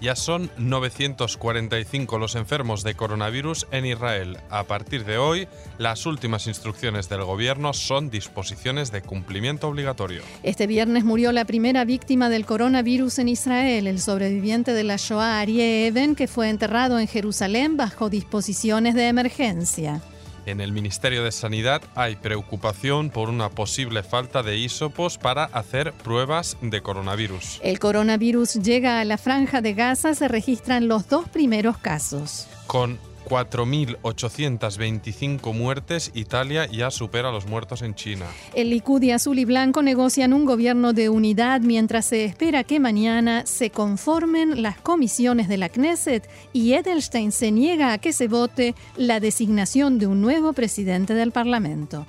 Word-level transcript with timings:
Ya 0.00 0.14
son 0.14 0.50
945 0.58 2.18
los 2.18 2.34
enfermos 2.34 2.84
de 2.84 2.94
coronavirus 2.94 3.66
en 3.70 3.86
Israel. 3.86 4.38
A 4.50 4.64
partir 4.64 5.04
de 5.04 5.16
hoy, 5.16 5.48
las 5.78 6.04
últimas 6.04 6.46
instrucciones 6.46 7.08
del 7.08 7.24
gobierno 7.24 7.72
son 7.72 8.10
disposiciones 8.10 8.92
de 8.92 9.02
cumplimiento 9.02 9.68
obligatorio. 9.68 10.22
Este 10.42 10.66
viernes 10.66 11.04
murió 11.04 11.32
la 11.32 11.46
primera 11.46 11.84
víctima 11.84 12.28
del 12.28 12.44
coronavirus 12.44 13.20
en 13.20 13.28
Israel, 13.28 13.86
el 13.86 14.00
sobreviviente 14.00 14.74
de 14.74 14.84
la 14.84 14.96
Shoah 14.96 15.40
Arie 15.40 15.86
Eben, 15.86 16.14
que 16.14 16.26
fue 16.26 16.50
enterrado 16.50 16.98
en 16.98 17.08
Jerusalén 17.08 17.76
bajo 17.76 18.10
disposiciones 18.10 18.94
de 18.94 19.08
emergencia. 19.08 20.02
En 20.46 20.60
el 20.60 20.70
Ministerio 20.70 21.24
de 21.24 21.32
Sanidad 21.32 21.82
hay 21.96 22.14
preocupación 22.14 23.10
por 23.10 23.28
una 23.28 23.50
posible 23.50 24.04
falta 24.04 24.44
de 24.44 24.56
hisopos 24.56 25.18
para 25.18 25.44
hacer 25.46 25.92
pruebas 25.92 26.56
de 26.60 26.82
coronavirus. 26.82 27.60
El 27.64 27.80
coronavirus 27.80 28.54
llega 28.54 29.00
a 29.00 29.04
la 29.04 29.18
franja 29.18 29.60
de 29.60 29.74
Gaza, 29.74 30.14
se 30.14 30.28
registran 30.28 30.86
los 30.86 31.08
dos 31.08 31.28
primeros 31.28 31.78
casos. 31.78 32.46
Con 32.68 32.96
4.825 33.26 35.52
muertes, 35.52 36.12
Italia 36.14 36.66
ya 36.66 36.90
supera 36.90 37.32
los 37.32 37.46
muertos 37.46 37.82
en 37.82 37.94
China. 37.94 38.26
El 38.54 38.70
Likud 38.70 39.02
y 39.02 39.10
Azul 39.10 39.38
y 39.38 39.44
Blanco 39.44 39.82
negocian 39.82 40.32
un 40.32 40.44
gobierno 40.44 40.92
de 40.92 41.08
unidad 41.08 41.60
mientras 41.60 42.06
se 42.06 42.24
espera 42.24 42.64
que 42.64 42.80
mañana 42.80 43.46
se 43.46 43.70
conformen 43.70 44.62
las 44.62 44.78
comisiones 44.78 45.48
de 45.48 45.56
la 45.56 45.68
Knesset 45.68 46.28
y 46.52 46.74
Edelstein 46.74 47.32
se 47.32 47.50
niega 47.50 47.92
a 47.92 47.98
que 47.98 48.12
se 48.12 48.28
vote 48.28 48.74
la 48.96 49.20
designación 49.20 49.98
de 49.98 50.06
un 50.06 50.20
nuevo 50.20 50.52
presidente 50.52 51.14
del 51.14 51.32
Parlamento. 51.32 52.06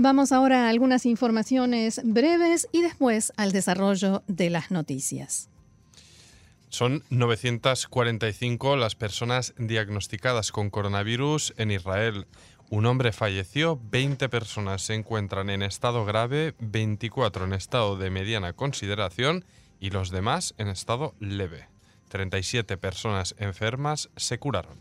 Vamos 0.00 0.30
ahora 0.30 0.66
a 0.66 0.68
algunas 0.68 1.06
informaciones 1.06 2.00
breves 2.04 2.68
y 2.70 2.82
después 2.82 3.32
al 3.36 3.50
desarrollo 3.50 4.22
de 4.28 4.48
las 4.48 4.70
noticias. 4.70 5.50
Son 6.68 7.02
945 7.10 8.76
las 8.76 8.94
personas 8.94 9.54
diagnosticadas 9.58 10.52
con 10.52 10.70
coronavirus 10.70 11.52
en 11.56 11.72
Israel. 11.72 12.28
Un 12.70 12.86
hombre 12.86 13.10
falleció, 13.10 13.80
20 13.90 14.28
personas 14.28 14.82
se 14.82 14.94
encuentran 14.94 15.50
en 15.50 15.62
estado 15.64 16.04
grave, 16.04 16.54
24 16.60 17.46
en 17.46 17.54
estado 17.54 17.96
de 17.96 18.10
mediana 18.10 18.52
consideración 18.52 19.44
y 19.80 19.90
los 19.90 20.10
demás 20.10 20.54
en 20.58 20.68
estado 20.68 21.16
leve. 21.18 21.66
37 22.08 22.76
personas 22.76 23.34
enfermas 23.40 24.10
se 24.14 24.38
curaron. 24.38 24.80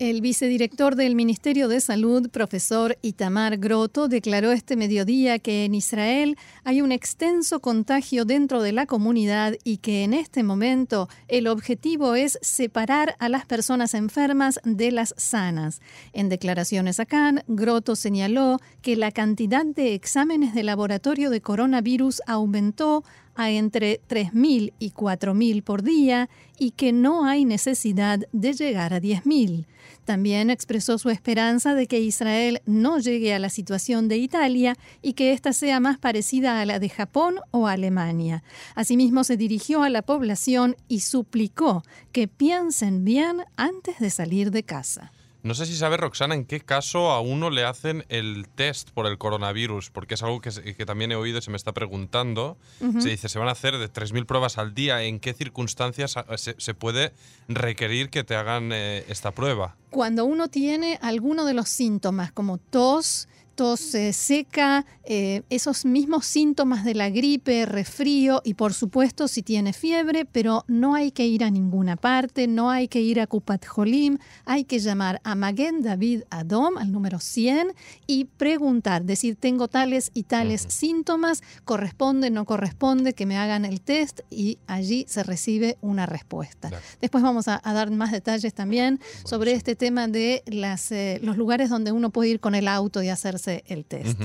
El 0.00 0.22
vicedirector 0.22 0.96
del 0.96 1.14
Ministerio 1.14 1.68
de 1.68 1.80
Salud, 1.80 2.28
profesor 2.28 2.98
Itamar 3.00 3.58
Groto, 3.58 4.08
declaró 4.08 4.50
este 4.50 4.74
mediodía 4.74 5.38
que 5.38 5.64
en 5.64 5.76
Israel 5.76 6.36
hay 6.64 6.80
un 6.80 6.90
extenso 6.90 7.60
contagio 7.60 8.24
dentro 8.24 8.60
de 8.60 8.72
la 8.72 8.86
comunidad 8.86 9.54
y 9.62 9.76
que 9.76 10.02
en 10.02 10.12
este 10.12 10.42
momento 10.42 11.08
el 11.28 11.46
objetivo 11.46 12.16
es 12.16 12.40
separar 12.42 13.14
a 13.20 13.28
las 13.28 13.46
personas 13.46 13.94
enfermas 13.94 14.58
de 14.64 14.90
las 14.90 15.14
sanas. 15.16 15.80
En 16.12 16.28
declaraciones 16.28 16.98
a 16.98 17.06
Cannes, 17.06 17.44
Groto 17.46 17.94
señaló 17.94 18.58
que 18.82 18.96
la 18.96 19.12
cantidad 19.12 19.64
de 19.64 19.94
exámenes 19.94 20.54
de 20.54 20.64
laboratorio 20.64 21.30
de 21.30 21.40
coronavirus 21.40 22.20
aumentó 22.26 23.04
a 23.34 23.50
entre 23.50 24.00
3.000 24.08 24.72
y 24.78 24.90
4.000 24.90 25.62
por 25.62 25.82
día 25.82 26.28
y 26.58 26.70
que 26.72 26.92
no 26.92 27.24
hay 27.24 27.44
necesidad 27.44 28.20
de 28.32 28.52
llegar 28.52 28.94
a 28.94 29.00
10.000. 29.00 29.66
También 30.04 30.50
expresó 30.50 30.98
su 30.98 31.10
esperanza 31.10 31.74
de 31.74 31.86
que 31.86 32.00
Israel 32.00 32.60
no 32.66 32.98
llegue 32.98 33.34
a 33.34 33.38
la 33.38 33.48
situación 33.48 34.08
de 34.08 34.18
Italia 34.18 34.76
y 35.00 35.14
que 35.14 35.32
ésta 35.32 35.52
sea 35.52 35.80
más 35.80 35.98
parecida 35.98 36.60
a 36.60 36.66
la 36.66 36.78
de 36.78 36.90
Japón 36.90 37.36
o 37.50 37.66
Alemania. 37.66 38.42
Asimismo, 38.74 39.24
se 39.24 39.36
dirigió 39.36 39.82
a 39.82 39.90
la 39.90 40.02
población 40.02 40.76
y 40.88 41.00
suplicó 41.00 41.82
que 42.12 42.28
piensen 42.28 43.04
bien 43.04 43.44
antes 43.56 43.98
de 43.98 44.10
salir 44.10 44.50
de 44.50 44.62
casa. 44.62 45.12
No 45.44 45.52
sé 45.54 45.66
si 45.66 45.76
sabe, 45.76 45.98
Roxana, 45.98 46.34
en 46.34 46.46
qué 46.46 46.60
caso 46.60 47.10
a 47.10 47.20
uno 47.20 47.50
le 47.50 47.66
hacen 47.66 48.06
el 48.08 48.48
test 48.48 48.88
por 48.92 49.06
el 49.06 49.18
coronavirus, 49.18 49.90
porque 49.90 50.14
es 50.14 50.22
algo 50.22 50.40
que, 50.40 50.50
también 50.86 51.12
he 51.12 51.16
oído 51.16 51.38
y 51.38 51.42
se 51.42 51.50
me 51.50 51.58
está 51.58 51.72
preguntando. 51.72 52.56
Se 52.98 53.10
dice, 53.10 53.28
se 53.28 53.38
van 53.38 53.48
a 53.48 53.50
hacer 53.50 53.76
de 53.76 53.92
3.000 53.92 54.24
pruebas 54.24 54.56
al 54.56 54.72
día. 54.72 55.02
¿En 55.02 55.20
qué 55.20 55.34
circunstancias 55.34 56.14
se, 56.38 56.74
puede 56.74 57.12
requerir 57.46 58.08
que 58.08 58.24
te 58.24 58.36
hagan 58.36 58.70
eh, 58.72 59.04
esta 59.08 59.32
prueba? 59.32 59.76
Cuando 59.90 60.24
uno 60.24 60.48
tiene 60.48 60.98
alguno 61.02 61.44
de 61.44 61.52
los 61.52 61.68
síntomas, 61.68 62.32
como 62.32 62.56
tos, 62.56 63.28
tos 63.54 63.94
seca, 64.12 64.84
eh, 65.04 65.42
esos 65.50 65.84
mismos 65.84 66.26
síntomas 66.26 66.84
de 66.84 66.94
la 66.94 67.10
gripe, 67.10 67.66
resfrío 67.66 68.40
y 68.44 68.54
por 68.54 68.72
supuesto 68.72 69.28
si 69.28 69.42
tiene 69.42 69.72
fiebre, 69.72 70.24
pero 70.24 70.64
no 70.66 70.94
hay 70.94 71.10
que 71.10 71.26
ir 71.26 71.44
a 71.44 71.50
ninguna 71.50 71.96
parte, 71.96 72.46
no 72.46 72.70
hay 72.70 72.88
que 72.88 73.00
ir 73.00 73.20
a 73.20 73.26
Kupat 73.26 73.66
Jolim, 73.66 74.18
hay 74.44 74.64
que 74.64 74.78
llamar 74.78 75.20
a 75.24 75.34
Maguen 75.34 75.82
David 75.82 76.22
Adom 76.30 76.78
al 76.78 76.90
número 76.90 77.20
100 77.20 77.74
y 78.06 78.24
preguntar, 78.24 79.04
decir 79.04 79.36
tengo 79.36 79.68
tales 79.68 80.10
y 80.14 80.24
tales 80.24 80.66
síntomas, 80.68 81.42
corresponde, 81.64 82.30
no 82.30 82.44
corresponde, 82.44 83.12
que 83.12 83.26
me 83.26 83.36
hagan 83.36 83.64
el 83.64 83.80
test 83.80 84.20
y 84.30 84.58
allí 84.66 85.04
se 85.08 85.22
recibe 85.22 85.76
una 85.80 86.06
respuesta. 86.06 86.70
Después 87.00 87.22
vamos 87.22 87.48
a, 87.48 87.60
dar 87.64 87.90
más 87.90 88.12
detalles 88.12 88.54
también 88.54 89.00
sobre 89.24 89.52
este 89.52 89.74
tema 89.74 90.06
de 90.06 90.42
las, 90.46 90.92
eh, 90.92 91.18
los 91.22 91.36
lugares 91.36 91.68
donde 91.68 91.92
uno 91.92 92.10
puede 92.10 92.30
ir 92.30 92.40
con 92.40 92.54
el 92.54 92.68
auto 92.68 93.02
y 93.02 93.08
hacerse 93.08 93.43
el 93.48 93.84
test. 93.84 94.20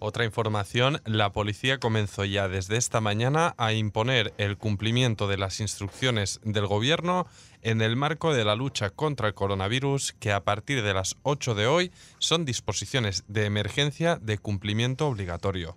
Otra 0.00 0.24
información, 0.24 1.00
la 1.06 1.32
policía 1.32 1.80
comenzó 1.80 2.24
ya 2.24 2.46
desde 2.46 2.76
esta 2.76 3.00
mañana 3.00 3.54
a 3.58 3.72
imponer 3.72 4.32
el 4.38 4.56
cumplimiento 4.56 5.26
de 5.26 5.38
las 5.38 5.58
instrucciones 5.58 6.40
del 6.44 6.68
gobierno 6.68 7.26
en 7.62 7.80
el 7.82 7.96
marco 7.96 8.32
de 8.32 8.44
la 8.44 8.54
lucha 8.54 8.90
contra 8.90 9.26
el 9.26 9.34
coronavirus, 9.34 10.14
que 10.20 10.30
a 10.30 10.44
partir 10.44 10.84
de 10.84 10.94
las 10.94 11.16
8 11.24 11.56
de 11.56 11.66
hoy 11.66 11.90
son 12.18 12.44
disposiciones 12.44 13.24
de 13.26 13.46
emergencia 13.46 14.16
de 14.22 14.38
cumplimiento 14.38 15.08
obligatorio. 15.08 15.76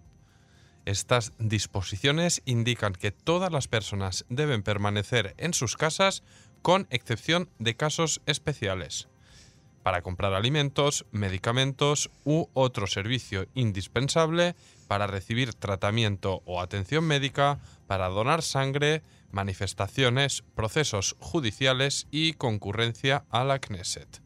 Estas 0.86 1.34
disposiciones 1.40 2.44
indican 2.46 2.94
que 2.94 3.12
todas 3.12 3.52
las 3.52 3.68
personas 3.68 4.26
deben 4.30 4.62
permanecer 4.62 5.34
en 5.38 5.56
sus 5.56 5.78
casas 5.78 6.22
con 6.62 6.86
excepción 6.92 7.50
de 7.58 7.76
casos 7.76 8.22
especiales 8.28 9.08
para 9.84 10.02
comprar 10.02 10.34
alimentos, 10.34 11.06
medicamentos 11.12 12.09
u 12.24 12.47
otro 12.53 12.88
servicio 12.88 13.47
indispensable, 13.53 14.56
para 14.88 15.08
recibir 15.08 15.53
tratamiento 15.53 16.42
o 16.46 16.62
atención 16.62 17.06
médica, 17.06 17.59
para 17.88 18.09
donar 18.09 18.41
sangre, 18.41 19.02
manifestaciones, 19.31 20.44
procesos 20.56 21.16
judiciales 21.20 22.08
y 22.12 22.34
concurrencia 22.34 23.24
a 23.30 23.44
la 23.44 23.59
Knesset. 23.59 24.22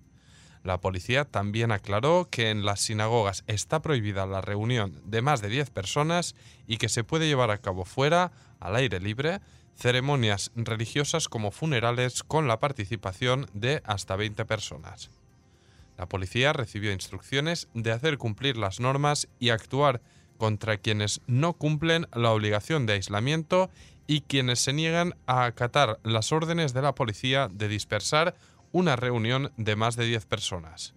La 0.64 0.82
policía 0.82 1.26
también 1.26 1.72
aclaró 1.72 2.28
que 2.32 2.50
en 2.50 2.66
las 2.66 2.80
sinagogas 2.80 3.44
está 3.46 3.84
prohibida 3.84 4.26
la 4.26 4.42
reunión 4.42 5.00
de 5.06 5.22
más 5.22 5.42
de 5.42 5.50
10 5.50 5.70
personas 5.70 6.36
y 6.66 6.78
que 6.78 6.90
se 6.90 7.04
puede 7.04 7.28
llevar 7.28 7.52
a 7.52 7.60
cabo 7.60 7.86
fuera, 7.86 8.32
al 8.60 8.76
aire 8.76 9.00
libre, 9.00 9.42
ceremonias 9.76 10.52
religiosas 10.56 11.30
como 11.30 11.52
funerales 11.52 12.24
con 12.24 12.48
la 12.48 12.60
participación 12.60 13.48
de 13.54 13.84
hasta 13.86 14.16
20 14.16 14.44
personas. 14.46 15.12
La 15.98 16.08
policía 16.08 16.54
recibió 16.54 16.92
instrucciones 16.92 17.68
de 17.74 17.92
hacer 17.92 18.18
cumplir 18.18 18.58
las 18.58 18.80
normas 18.80 19.28
y 19.40 19.50
actuar 19.50 20.02
contra 20.38 20.78
quienes 20.78 21.22
no 21.28 21.54
cumplen 21.54 22.08
la 22.14 22.32
obligación 22.32 22.86
de 22.86 22.94
aislamiento 22.94 23.70
y 24.08 24.22
quienes 24.22 24.60
se 24.60 24.74
niegan 24.74 25.16
a 25.26 25.46
acatar 25.46 26.00
las 26.04 26.32
órdenes 26.32 26.74
de 26.74 26.82
la 26.82 26.96
policía 26.96 27.50
de 27.52 27.68
dispersar 27.68 28.36
una 28.72 28.96
reunión 28.96 29.52
de 29.58 29.76
más 29.76 29.96
de 29.96 30.06
10 30.06 30.26
personas. 30.26 30.94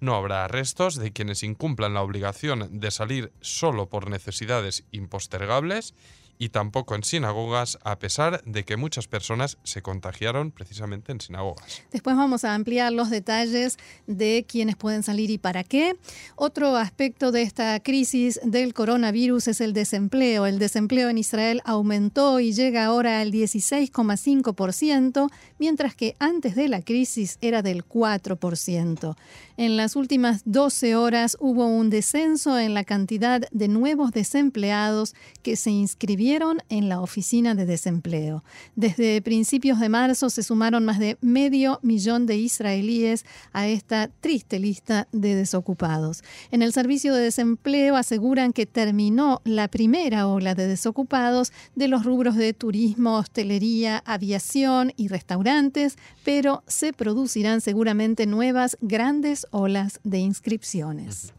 No 0.00 0.14
habrá 0.14 0.44
arrestos 0.44 0.96
de 0.96 1.12
quienes 1.12 1.42
incumplan 1.42 1.94
la 1.94 2.02
obligación 2.02 2.80
de 2.80 2.90
salir 2.90 3.32
solo 3.40 3.88
por 3.88 4.10
necesidades 4.10 4.84
impostergables 4.90 5.94
y 6.38 6.50
tampoco 6.50 6.94
en 6.94 7.02
sinagogas, 7.04 7.78
a 7.82 7.98
pesar 7.98 8.42
de 8.44 8.64
que 8.64 8.76
muchas 8.76 9.06
personas 9.08 9.56
se 9.62 9.80
contagiaron 9.82 10.50
precisamente 10.50 11.12
en 11.12 11.20
sinagogas. 11.20 11.82
Después 11.90 12.16
vamos 12.16 12.44
a 12.44 12.54
ampliar 12.54 12.92
los 12.92 13.10
detalles 13.10 13.78
de 14.06 14.44
quiénes 14.46 14.76
pueden 14.76 15.02
salir 15.02 15.30
y 15.30 15.38
para 15.38 15.64
qué. 15.64 15.96
Otro 16.34 16.76
aspecto 16.76 17.32
de 17.32 17.42
esta 17.42 17.80
crisis 17.80 18.38
del 18.42 18.74
coronavirus 18.74 19.48
es 19.48 19.60
el 19.60 19.72
desempleo. 19.72 20.46
El 20.46 20.58
desempleo 20.58 21.08
en 21.08 21.18
Israel 21.18 21.62
aumentó 21.64 22.40
y 22.40 22.52
llega 22.52 22.84
ahora 22.84 23.20
al 23.20 23.32
16,5%, 23.32 25.30
mientras 25.58 25.94
que 25.94 26.16
antes 26.18 26.54
de 26.54 26.68
la 26.68 26.82
crisis 26.82 27.38
era 27.40 27.62
del 27.62 27.86
4%. 27.86 29.16
En 29.56 29.76
las 29.78 29.96
últimas 29.96 30.42
12 30.44 30.96
horas 30.96 31.38
hubo 31.40 31.66
un 31.66 31.88
descenso 31.88 32.58
en 32.58 32.74
la 32.74 32.84
cantidad 32.84 33.40
de 33.50 33.68
nuevos 33.68 34.10
desempleados 34.10 35.14
que 35.42 35.56
se 35.56 35.70
inscribieron 35.70 36.25
en 36.68 36.88
la 36.88 37.00
oficina 37.00 37.54
de 37.54 37.66
desempleo. 37.66 38.42
Desde 38.74 39.22
principios 39.22 39.78
de 39.78 39.88
marzo 39.88 40.28
se 40.28 40.42
sumaron 40.42 40.84
más 40.84 40.98
de 40.98 41.18
medio 41.20 41.78
millón 41.82 42.26
de 42.26 42.36
israelíes 42.36 43.24
a 43.52 43.68
esta 43.68 44.08
triste 44.08 44.58
lista 44.58 45.06
de 45.12 45.36
desocupados. 45.36 46.24
En 46.50 46.62
el 46.62 46.72
servicio 46.72 47.14
de 47.14 47.22
desempleo 47.22 47.94
aseguran 47.94 48.52
que 48.52 48.66
terminó 48.66 49.40
la 49.44 49.68
primera 49.68 50.26
ola 50.26 50.56
de 50.56 50.66
desocupados 50.66 51.52
de 51.76 51.86
los 51.86 52.04
rubros 52.04 52.34
de 52.34 52.52
turismo, 52.52 53.18
hostelería, 53.18 54.02
aviación 54.04 54.92
y 54.96 55.06
restaurantes, 55.06 55.96
pero 56.24 56.64
se 56.66 56.92
producirán 56.92 57.60
seguramente 57.60 58.26
nuevas 58.26 58.76
grandes 58.80 59.46
olas 59.52 60.00
de 60.02 60.18
inscripciones. 60.18 61.35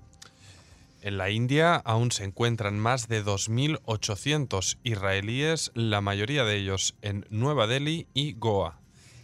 En 1.07 1.17
la 1.17 1.29
India 1.29 1.77
aún 1.77 2.11
se 2.11 2.25
encuentran 2.25 2.77
más 2.79 3.07
de 3.07 3.23
2.800 3.23 4.77
israelíes, 4.83 5.71
la 5.73 6.01
mayoría 6.01 6.43
de 6.43 6.57
ellos 6.57 6.95
en 7.01 7.25
Nueva 7.29 7.65
Delhi 7.65 8.07
y 8.13 8.33
Goa. 8.33 8.81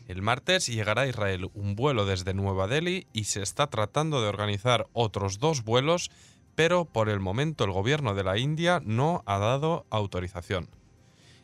El 0.08 0.22
martes 0.22 0.68
llegará 0.68 1.02
a 1.02 1.08
Israel 1.08 1.52
un 1.54 1.76
vuelo 1.76 2.06
desde 2.06 2.34
Nueva 2.34 2.68
Delhi 2.68 3.06
y 3.12 3.26
se 3.26 3.42
está 3.42 3.68
tratando 3.68 4.22
de 4.22 4.30
organizar 4.30 4.88
otros 4.94 5.40
dos 5.40 5.66
vuelos, 5.66 6.10
pero 6.56 6.86
por 6.86 7.10
el 7.10 7.20
momento 7.20 7.66
el 7.66 7.72
gobierno 7.72 8.16
de 8.16 8.24
la 8.24 8.38
India 8.38 8.82
no 8.86 9.22
ha 9.26 9.38
dado 9.38 9.86
autorización. 9.90 10.70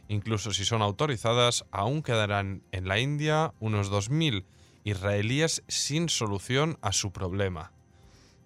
Incluso 0.08 0.54
si 0.54 0.64
son 0.64 0.82
autorizadas, 0.82 1.66
aún 1.72 2.02
quedarán 2.02 2.64
en 2.72 2.88
la 2.88 2.98
India 2.98 3.54
unos 3.60 3.92
2.000 3.92 4.46
israelíes 4.86 5.64
sin 5.68 6.08
solución 6.08 6.78
a 6.82 6.94
su 6.94 7.12
problema. 7.12 7.74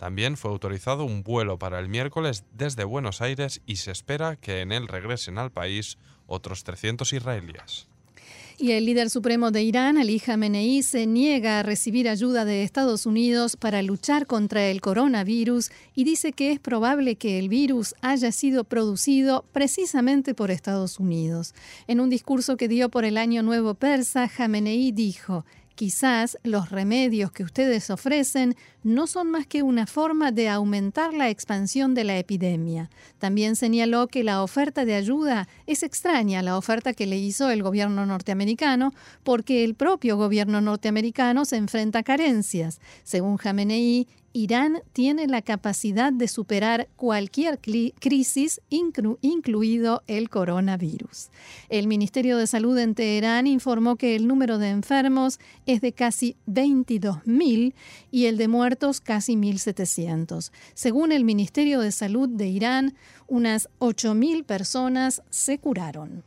También 0.04 0.36
fue 0.36 0.52
autorizado 0.52 1.06
un 1.06 1.24
vuelo 1.24 1.58
para 1.58 1.80
el 1.80 1.88
miércoles 1.88 2.44
desde 2.52 2.84
Buenos 2.84 3.22
Aires 3.22 3.62
y 3.66 3.78
se 3.78 3.92
espera 3.92 4.36
que 4.36 4.60
en 4.60 4.74
él 4.74 4.90
regresen 4.90 5.38
al 5.38 5.50
país 5.50 5.98
otros 6.28 6.66
300 6.66 7.14
israelíes. 7.14 7.88
Y 8.58 8.72
el 8.72 8.86
líder 8.86 9.10
supremo 9.10 9.50
de 9.52 9.64
Irán, 9.64 9.98
Ali 9.98 10.20
Khamenei, 10.20 10.84
se 10.84 11.08
niega 11.08 11.60
a 11.60 11.64
recibir 11.64 12.10
ayuda 12.10 12.44
de 12.44 12.64
Estados 12.64 13.06
Unidos 13.06 13.56
para 13.56 13.82
luchar 13.82 14.28
contra 14.28 14.66
el 14.66 14.82
coronavirus 14.82 15.72
y 15.96 16.04
dice 16.04 16.34
que 16.34 16.52
es 16.52 16.60
probable 16.60 17.16
que 17.16 17.40
el 17.40 17.48
virus 17.48 17.96
haya 18.02 18.34
sido 18.34 18.66
producido 18.66 19.46
precisamente 19.54 20.34
por 20.34 20.52
Estados 20.52 21.00
Unidos. 21.00 21.56
En 21.88 22.02
un 22.02 22.10
discurso 22.10 22.58
que 22.58 22.68
dio 22.68 22.90
por 22.90 23.06
el 23.06 23.18
Año 23.18 23.42
Nuevo 23.42 23.74
Persa, 23.74 24.28
Khamenei 24.28 24.92
dijo, 24.92 25.46
Quizás 25.76 26.38
los 26.44 26.70
remedios 26.70 27.32
que 27.32 27.44
ustedes 27.44 27.90
ofrecen 27.90 28.56
no 28.84 29.08
son 29.08 29.32
más 29.32 29.48
que 29.48 29.64
una 29.64 29.88
forma 29.88 30.32
de 30.32 30.48
aumentar 30.48 31.16
la 31.16 31.30
expansión 31.30 31.96
de 31.96 32.04
la 32.04 32.18
epidemia. 32.20 32.92
También 33.18 33.56
señaló 33.56 34.08
que 34.08 34.24
la 34.24 34.44
oferta 34.44 34.86
de 34.86 34.94
ayuda 34.94 35.48
es 35.66 35.82
extraña 35.82 36.44
la 36.44 36.58
oferta 36.58 36.94
que 36.94 37.08
le 37.08 37.18
hizo 37.18 37.50
el 37.50 37.64
gobierno 37.64 38.06
norteamericano 38.06 38.94
porque 39.24 39.64
el 39.64 39.74
propio 39.74 40.16
gobierno 40.16 40.62
norteamericano 40.62 41.44
se 41.44 41.58
enfrenta 41.58 42.00
a 42.00 42.04
carencias. 42.04 42.80
Según 43.04 43.38
Jamenei, 43.38 44.08
Irán 44.34 44.82
tiene 44.94 45.28
la 45.28 45.44
capacidad 45.44 46.12
de 46.12 46.28
superar 46.28 46.90
cualquier 46.96 47.60
crisis, 47.60 48.62
incluido 48.70 50.04
el 50.08 50.30
coronavirus. 50.30 51.30
El 51.70 51.88
Ministerio 51.88 52.38
de 52.38 52.48
Salud 52.48 52.78
en 52.80 52.96
Teherán 52.96 53.46
informó 53.46 53.96
que 53.96 54.16
el 54.16 54.28
número 54.28 54.58
de 54.58 54.70
enfermos 54.70 55.40
es 55.68 55.82
de 55.82 55.94
casi 55.94 56.36
22.000 56.48 57.76
y 58.10 58.26
el 58.26 58.38
de 58.38 58.48
muertos 58.48 59.02
casi 59.02 59.36
1.700. 59.36 60.52
Según 60.74 61.12
el 61.12 61.24
Ministerio 61.24 61.80
de 61.80 61.92
Salud 61.92 62.28
de 62.28 62.48
Irán, 62.48 62.96
unas 63.28 63.70
8.000 63.80 64.44
personas 64.46 65.22
se 65.30 65.60
curaron. 65.60 66.24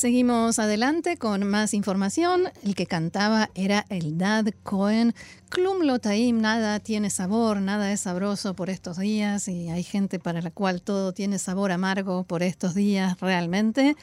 Seguimos 0.00 0.58
adelante 0.58 1.18
con 1.18 1.46
más 1.46 1.74
información. 1.74 2.48
El 2.64 2.74
que 2.74 2.86
cantaba 2.86 3.50
era 3.54 3.84
el 3.90 4.16
Dad 4.16 4.46
Cohen. 4.62 5.14
Klum 5.50 5.82
Lotaim, 5.82 6.40
nada 6.40 6.78
tiene 6.78 7.10
sabor, 7.10 7.60
nada 7.60 7.90
es 7.90 8.02
sabroso 8.02 8.54
por 8.54 8.70
estos 8.70 8.98
días 8.98 9.48
y 9.48 9.68
hay 9.68 9.82
gente 9.82 10.20
para 10.20 10.40
la 10.42 10.52
cual 10.52 10.80
todo 10.80 11.12
tiene 11.12 11.40
sabor 11.40 11.72
amargo 11.72 12.22
por 12.22 12.44
estos 12.44 12.76
días 12.76 13.18
realmente. 13.18 13.96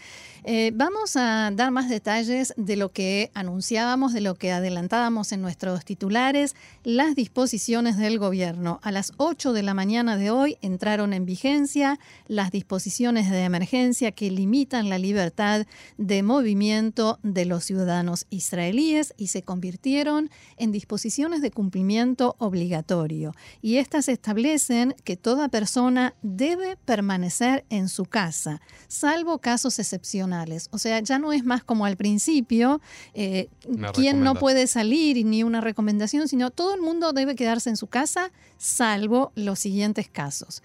Eh, 0.44 0.72
vamos 0.76 1.16
a 1.16 1.50
dar 1.54 1.72
más 1.72 1.88
detalles 1.88 2.54
de 2.58 2.76
lo 2.76 2.92
que 2.92 3.32
anunciábamos, 3.34 4.12
de 4.12 4.20
lo 4.20 4.36
que 4.36 4.52
adelantábamos 4.52 5.32
en 5.32 5.42
nuestros 5.42 5.86
titulares, 5.86 6.54
las 6.84 7.16
disposiciones 7.16 7.96
del 7.96 8.20
gobierno. 8.20 8.82
A 8.84 8.92
las 8.92 9.14
8 9.16 9.54
de 9.54 9.64
la 9.64 9.74
mañana 9.74 10.18
de 10.18 10.32
hoy 10.32 10.58
entraron 10.62 11.14
en 11.14 11.26
vigencia 11.26 11.98
las 12.28 12.52
disposiciones 12.52 13.32
de 13.32 13.46
emergencia 13.46 14.12
que 14.12 14.30
limitan 14.32 14.90
la 14.90 14.98
libertad 14.98 15.66
de 15.98 16.24
movimiento 16.24 17.20
de 17.24 17.46
los 17.46 17.64
ciudadanos 17.64 18.26
israelíes 18.30 19.14
y 19.16 19.28
se 19.28 19.44
convirtieron 19.44 20.30
en 20.58 20.74
disposiciones 20.74 21.37
de 21.42 21.52
cumplimiento 21.52 22.36
obligatorio. 22.40 23.34
Y 23.62 23.78
estas 23.78 24.10
establecen 24.10 24.96
que 25.04 25.18
toda 25.18 25.50
persona 25.50 26.14
debe 26.22 26.78
permanecer 26.78 27.66
en 27.70 27.90
su 27.90 28.06
casa, 28.06 28.62
salvo 28.88 29.40
casos 29.40 29.80
excepcionales. 29.80 30.70
O 30.72 30.78
sea, 30.78 31.00
ya 31.00 31.20
no 31.20 31.34
es 31.34 31.44
más 31.44 31.64
como 31.64 31.86
al 31.86 31.98
principio, 31.98 32.82
eh, 33.14 33.50
quien 33.94 34.24
no 34.24 34.36
puede 34.36 34.68
salir 34.68 35.26
ni 35.26 35.44
una 35.44 35.62
recomendación, 35.62 36.28
sino 36.28 36.52
todo 36.52 36.74
el 36.74 36.82
mundo 36.82 37.14
debe 37.14 37.36
quedarse 37.36 37.70
en 37.70 37.78
su 37.78 37.88
casa, 37.88 38.32
salvo 38.58 39.32
los 39.36 39.60
siguientes 39.60 40.10
casos 40.10 40.62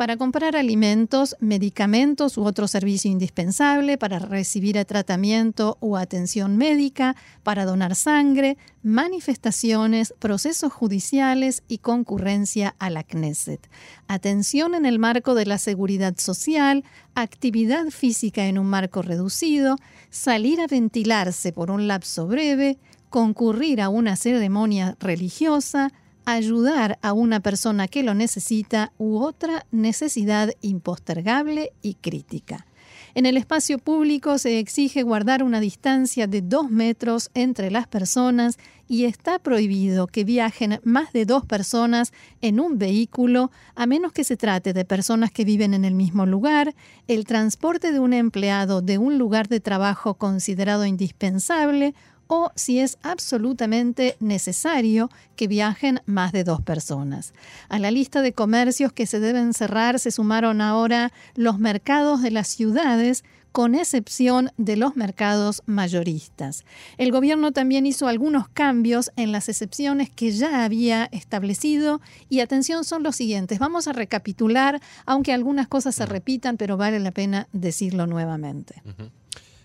para 0.00 0.16
comprar 0.16 0.56
alimentos, 0.56 1.36
medicamentos 1.40 2.38
u 2.38 2.44
otro 2.44 2.66
servicio 2.68 3.10
indispensable, 3.10 3.98
para 3.98 4.18
recibir 4.18 4.82
tratamiento 4.86 5.76
o 5.80 5.98
atención 5.98 6.56
médica, 6.56 7.16
para 7.42 7.66
donar 7.66 7.94
sangre, 7.94 8.56
manifestaciones, 8.82 10.14
procesos 10.18 10.72
judiciales 10.72 11.64
y 11.68 11.78
concurrencia 11.78 12.74
a 12.78 12.88
la 12.88 13.02
Knesset. 13.04 13.68
Atención 14.08 14.74
en 14.74 14.86
el 14.86 14.98
marco 14.98 15.34
de 15.34 15.44
la 15.44 15.58
seguridad 15.58 16.16
social, 16.16 16.82
actividad 17.14 17.90
física 17.90 18.46
en 18.46 18.58
un 18.58 18.68
marco 18.68 19.02
reducido, 19.02 19.76
salir 20.08 20.62
a 20.62 20.66
ventilarse 20.66 21.52
por 21.52 21.70
un 21.70 21.88
lapso 21.88 22.26
breve, 22.26 22.78
concurrir 23.10 23.82
a 23.82 23.90
una 23.90 24.16
ceremonia 24.16 24.96
religiosa, 24.98 25.92
ayudar 26.24 26.98
a 27.02 27.12
una 27.12 27.40
persona 27.40 27.88
que 27.88 28.02
lo 28.02 28.14
necesita 28.14 28.92
u 28.98 29.18
otra 29.18 29.66
necesidad 29.70 30.52
impostergable 30.60 31.72
y 31.82 31.94
crítica. 31.94 32.66
En 33.14 33.26
el 33.26 33.36
espacio 33.36 33.78
público 33.78 34.38
se 34.38 34.58
exige 34.58 35.02
guardar 35.02 35.42
una 35.42 35.60
distancia 35.60 36.26
de 36.26 36.42
dos 36.42 36.70
metros 36.70 37.30
entre 37.34 37.70
las 37.70 37.88
personas 37.88 38.56
y 38.86 39.04
está 39.04 39.38
prohibido 39.38 40.06
que 40.06 40.24
viajen 40.24 40.80
más 40.84 41.12
de 41.12 41.24
dos 41.24 41.44
personas 41.44 42.12
en 42.40 42.60
un 42.60 42.78
vehículo 42.78 43.50
a 43.74 43.86
menos 43.86 44.12
que 44.12 44.24
se 44.24 44.36
trate 44.36 44.72
de 44.72 44.84
personas 44.84 45.30
que 45.32 45.44
viven 45.44 45.74
en 45.74 45.84
el 45.84 45.94
mismo 45.94 46.24
lugar, 46.24 46.74
el 47.08 47.24
transporte 47.24 47.92
de 47.92 47.98
un 47.98 48.12
empleado 48.12 48.80
de 48.80 48.98
un 48.98 49.18
lugar 49.18 49.48
de 49.48 49.60
trabajo 49.60 50.14
considerado 50.14 50.86
indispensable 50.86 51.94
o 52.32 52.52
si 52.54 52.78
es 52.78 52.96
absolutamente 53.02 54.16
necesario 54.20 55.10
que 55.34 55.48
viajen 55.48 56.00
más 56.06 56.30
de 56.30 56.44
dos 56.44 56.62
personas. 56.62 57.34
A 57.68 57.80
la 57.80 57.90
lista 57.90 58.22
de 58.22 58.32
comercios 58.32 58.92
que 58.92 59.06
se 59.06 59.18
deben 59.18 59.52
cerrar 59.52 59.98
se 59.98 60.12
sumaron 60.12 60.60
ahora 60.60 61.12
los 61.34 61.58
mercados 61.58 62.22
de 62.22 62.30
las 62.30 62.46
ciudades, 62.46 63.24
con 63.50 63.74
excepción 63.74 64.52
de 64.58 64.76
los 64.76 64.94
mercados 64.94 65.64
mayoristas. 65.66 66.64
El 66.98 67.10
gobierno 67.10 67.50
también 67.50 67.84
hizo 67.84 68.06
algunos 68.06 68.48
cambios 68.48 69.10
en 69.16 69.32
las 69.32 69.48
excepciones 69.48 70.08
que 70.08 70.30
ya 70.30 70.64
había 70.64 71.06
establecido 71.06 72.00
y 72.28 72.38
atención 72.40 72.84
son 72.84 73.02
los 73.02 73.16
siguientes. 73.16 73.58
Vamos 73.58 73.88
a 73.88 73.92
recapitular, 73.92 74.80
aunque 75.04 75.32
algunas 75.32 75.66
cosas 75.66 75.96
se 75.96 76.06
repitan, 76.06 76.56
pero 76.58 76.76
vale 76.76 77.00
la 77.00 77.10
pena 77.10 77.48
decirlo 77.52 78.06
nuevamente. 78.06 78.84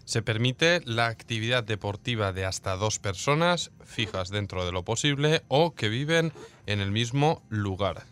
Se 0.05 0.21
permite 0.21 0.81
la 0.85 1.07
actividad 1.07 1.63
deportiva 1.63 2.31
de 2.31 2.45
hasta 2.45 2.75
dos 2.75 2.99
personas 2.99 3.71
fijas 3.83 4.29
dentro 4.29 4.65
de 4.65 4.71
lo 4.71 4.83
posible 4.83 5.43
o 5.47 5.73
que 5.73 5.89
viven 5.89 6.31
en 6.67 6.79
el 6.79 6.91
mismo 6.91 7.41
lugar. 7.49 8.03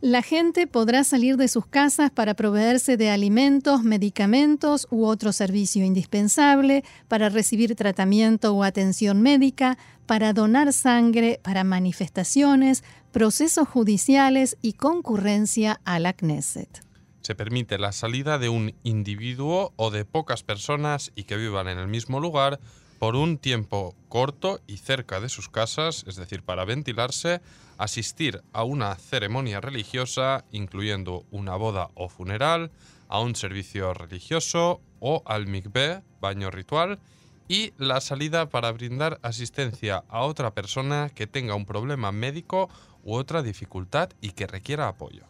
La 0.00 0.22
gente 0.22 0.66
podrá 0.66 1.04
salir 1.04 1.36
de 1.36 1.48
sus 1.48 1.66
casas 1.66 2.10
para 2.10 2.34
proveerse 2.34 2.96
de 2.96 3.10
alimentos, 3.10 3.82
medicamentos 3.82 4.86
u 4.90 5.06
otro 5.06 5.32
servicio 5.32 5.84
indispensable, 5.84 6.84
para 7.08 7.30
recibir 7.30 7.74
tratamiento 7.74 8.54
o 8.54 8.62
atención 8.62 9.22
médica, 9.22 9.78
para 10.04 10.32
donar 10.32 10.72
sangre, 10.72 11.40
para 11.42 11.64
manifestaciones, 11.64 12.84
procesos 13.10 13.66
judiciales 13.66 14.58
y 14.60 14.74
concurrencia 14.74 15.80
a 15.84 15.98
la 15.98 16.12
Knesset. 16.12 16.86
Se 17.26 17.34
permite 17.34 17.76
la 17.76 17.90
salida 17.90 18.38
de 18.38 18.48
un 18.48 18.76
individuo 18.84 19.72
o 19.74 19.90
de 19.90 20.04
pocas 20.04 20.44
personas 20.44 21.10
y 21.16 21.24
que 21.24 21.36
vivan 21.36 21.66
en 21.66 21.76
el 21.76 21.88
mismo 21.88 22.20
lugar 22.20 22.60
por 23.00 23.16
un 23.16 23.38
tiempo 23.38 23.96
corto 24.08 24.60
y 24.68 24.76
cerca 24.76 25.18
de 25.18 25.28
sus 25.28 25.48
casas, 25.48 26.04
es 26.06 26.14
decir, 26.14 26.44
para 26.44 26.64
ventilarse, 26.64 27.40
asistir 27.78 28.44
a 28.52 28.62
una 28.62 28.94
ceremonia 28.94 29.60
religiosa, 29.60 30.44
incluyendo 30.52 31.24
una 31.32 31.56
boda 31.56 31.90
o 31.96 32.08
funeral, 32.08 32.70
a 33.08 33.18
un 33.18 33.34
servicio 33.34 33.92
religioso 33.92 34.80
o 35.00 35.24
al 35.26 35.48
mikveh, 35.48 36.04
baño 36.20 36.52
ritual, 36.52 37.00
y 37.48 37.72
la 37.76 38.00
salida 38.00 38.50
para 38.50 38.70
brindar 38.70 39.18
asistencia 39.22 40.04
a 40.08 40.20
otra 40.20 40.54
persona 40.54 41.10
que 41.12 41.26
tenga 41.26 41.56
un 41.56 41.66
problema 41.66 42.12
médico 42.12 42.68
u 43.02 43.16
otra 43.16 43.42
dificultad 43.42 44.10
y 44.20 44.30
que 44.30 44.46
requiera 44.46 44.86
apoyo 44.86 45.24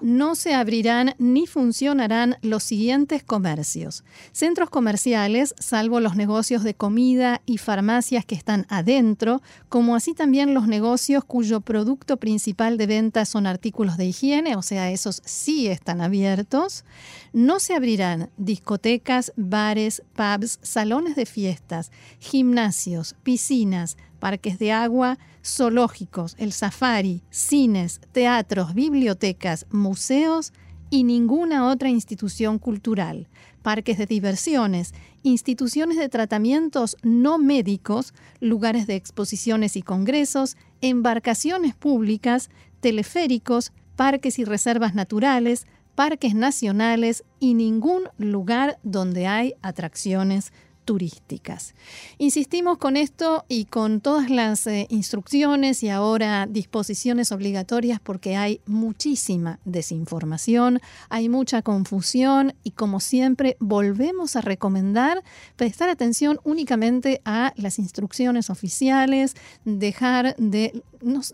no 0.00 0.34
se 0.34 0.54
abrirán 0.54 1.14
ni 1.18 1.46
funcionarán 1.46 2.36
los 2.42 2.62
siguientes 2.62 3.22
comercios. 3.22 4.04
Centros 4.32 4.70
comerciales, 4.70 5.54
salvo 5.58 6.00
los 6.00 6.16
negocios 6.16 6.62
de 6.62 6.74
comida 6.74 7.42
y 7.46 7.58
farmacias 7.58 8.24
que 8.24 8.34
están 8.34 8.66
adentro, 8.68 9.42
como 9.68 9.94
así 9.94 10.14
también 10.14 10.54
los 10.54 10.66
negocios 10.66 11.24
cuyo 11.24 11.60
producto 11.60 12.16
principal 12.16 12.76
de 12.76 12.86
venta 12.86 13.24
son 13.24 13.46
artículos 13.46 13.96
de 13.96 14.06
higiene, 14.06 14.56
o 14.56 14.62
sea, 14.62 14.90
esos 14.90 15.22
sí 15.24 15.68
están 15.68 16.00
abiertos. 16.00 16.84
No 17.32 17.60
se 17.60 17.74
abrirán 17.74 18.30
discotecas, 18.36 19.32
bares, 19.36 20.02
pubs, 20.14 20.58
salones 20.62 21.16
de 21.16 21.26
fiestas, 21.26 21.90
gimnasios, 22.18 23.14
piscinas, 23.22 23.96
parques 24.18 24.58
de 24.58 24.72
agua, 24.72 25.18
zoológicos, 25.44 26.34
el 26.38 26.52
safari, 26.52 27.22
cines, 27.30 28.00
teatros, 28.12 28.74
bibliotecas, 28.74 29.66
museos 29.70 30.52
y 30.90 31.04
ninguna 31.04 31.68
otra 31.68 31.88
institución 31.88 32.58
cultural, 32.58 33.28
parques 33.62 33.98
de 33.98 34.06
diversiones, 34.06 34.92
instituciones 35.22 35.96
de 35.96 36.08
tratamientos 36.08 36.96
no 37.02 37.38
médicos, 37.38 38.12
lugares 38.40 38.86
de 38.86 38.96
exposiciones 38.96 39.76
y 39.76 39.82
congresos, 39.82 40.56
embarcaciones 40.80 41.74
públicas, 41.74 42.50
teleféricos, 42.80 43.72
parques 43.96 44.38
y 44.38 44.44
reservas 44.44 44.94
naturales, 44.94 45.66
parques 45.94 46.34
nacionales 46.34 47.24
y 47.38 47.54
ningún 47.54 48.08
lugar 48.18 48.78
donde 48.82 49.26
hay 49.26 49.54
atracciones 49.62 50.52
turísticas. 50.84 51.74
Insistimos 52.18 52.78
con 52.78 52.96
esto 52.96 53.44
y 53.48 53.66
con 53.66 54.00
todas 54.00 54.30
las 54.30 54.66
eh, 54.66 54.86
instrucciones 54.90 55.82
y 55.82 55.88
ahora 55.88 56.46
disposiciones 56.48 57.32
obligatorias 57.32 58.00
porque 58.00 58.36
hay 58.36 58.60
muchísima 58.66 59.58
desinformación, 59.64 60.80
hay 61.08 61.28
mucha 61.28 61.62
confusión 61.62 62.54
y 62.62 62.72
como 62.72 63.00
siempre 63.00 63.56
volvemos 63.60 64.36
a 64.36 64.40
recomendar 64.40 65.22
prestar 65.56 65.88
atención 65.88 66.40
únicamente 66.44 67.20
a 67.24 67.52
las 67.56 67.78
instrucciones 67.78 68.50
oficiales, 68.50 69.34
dejar 69.64 70.36
de 70.36 70.82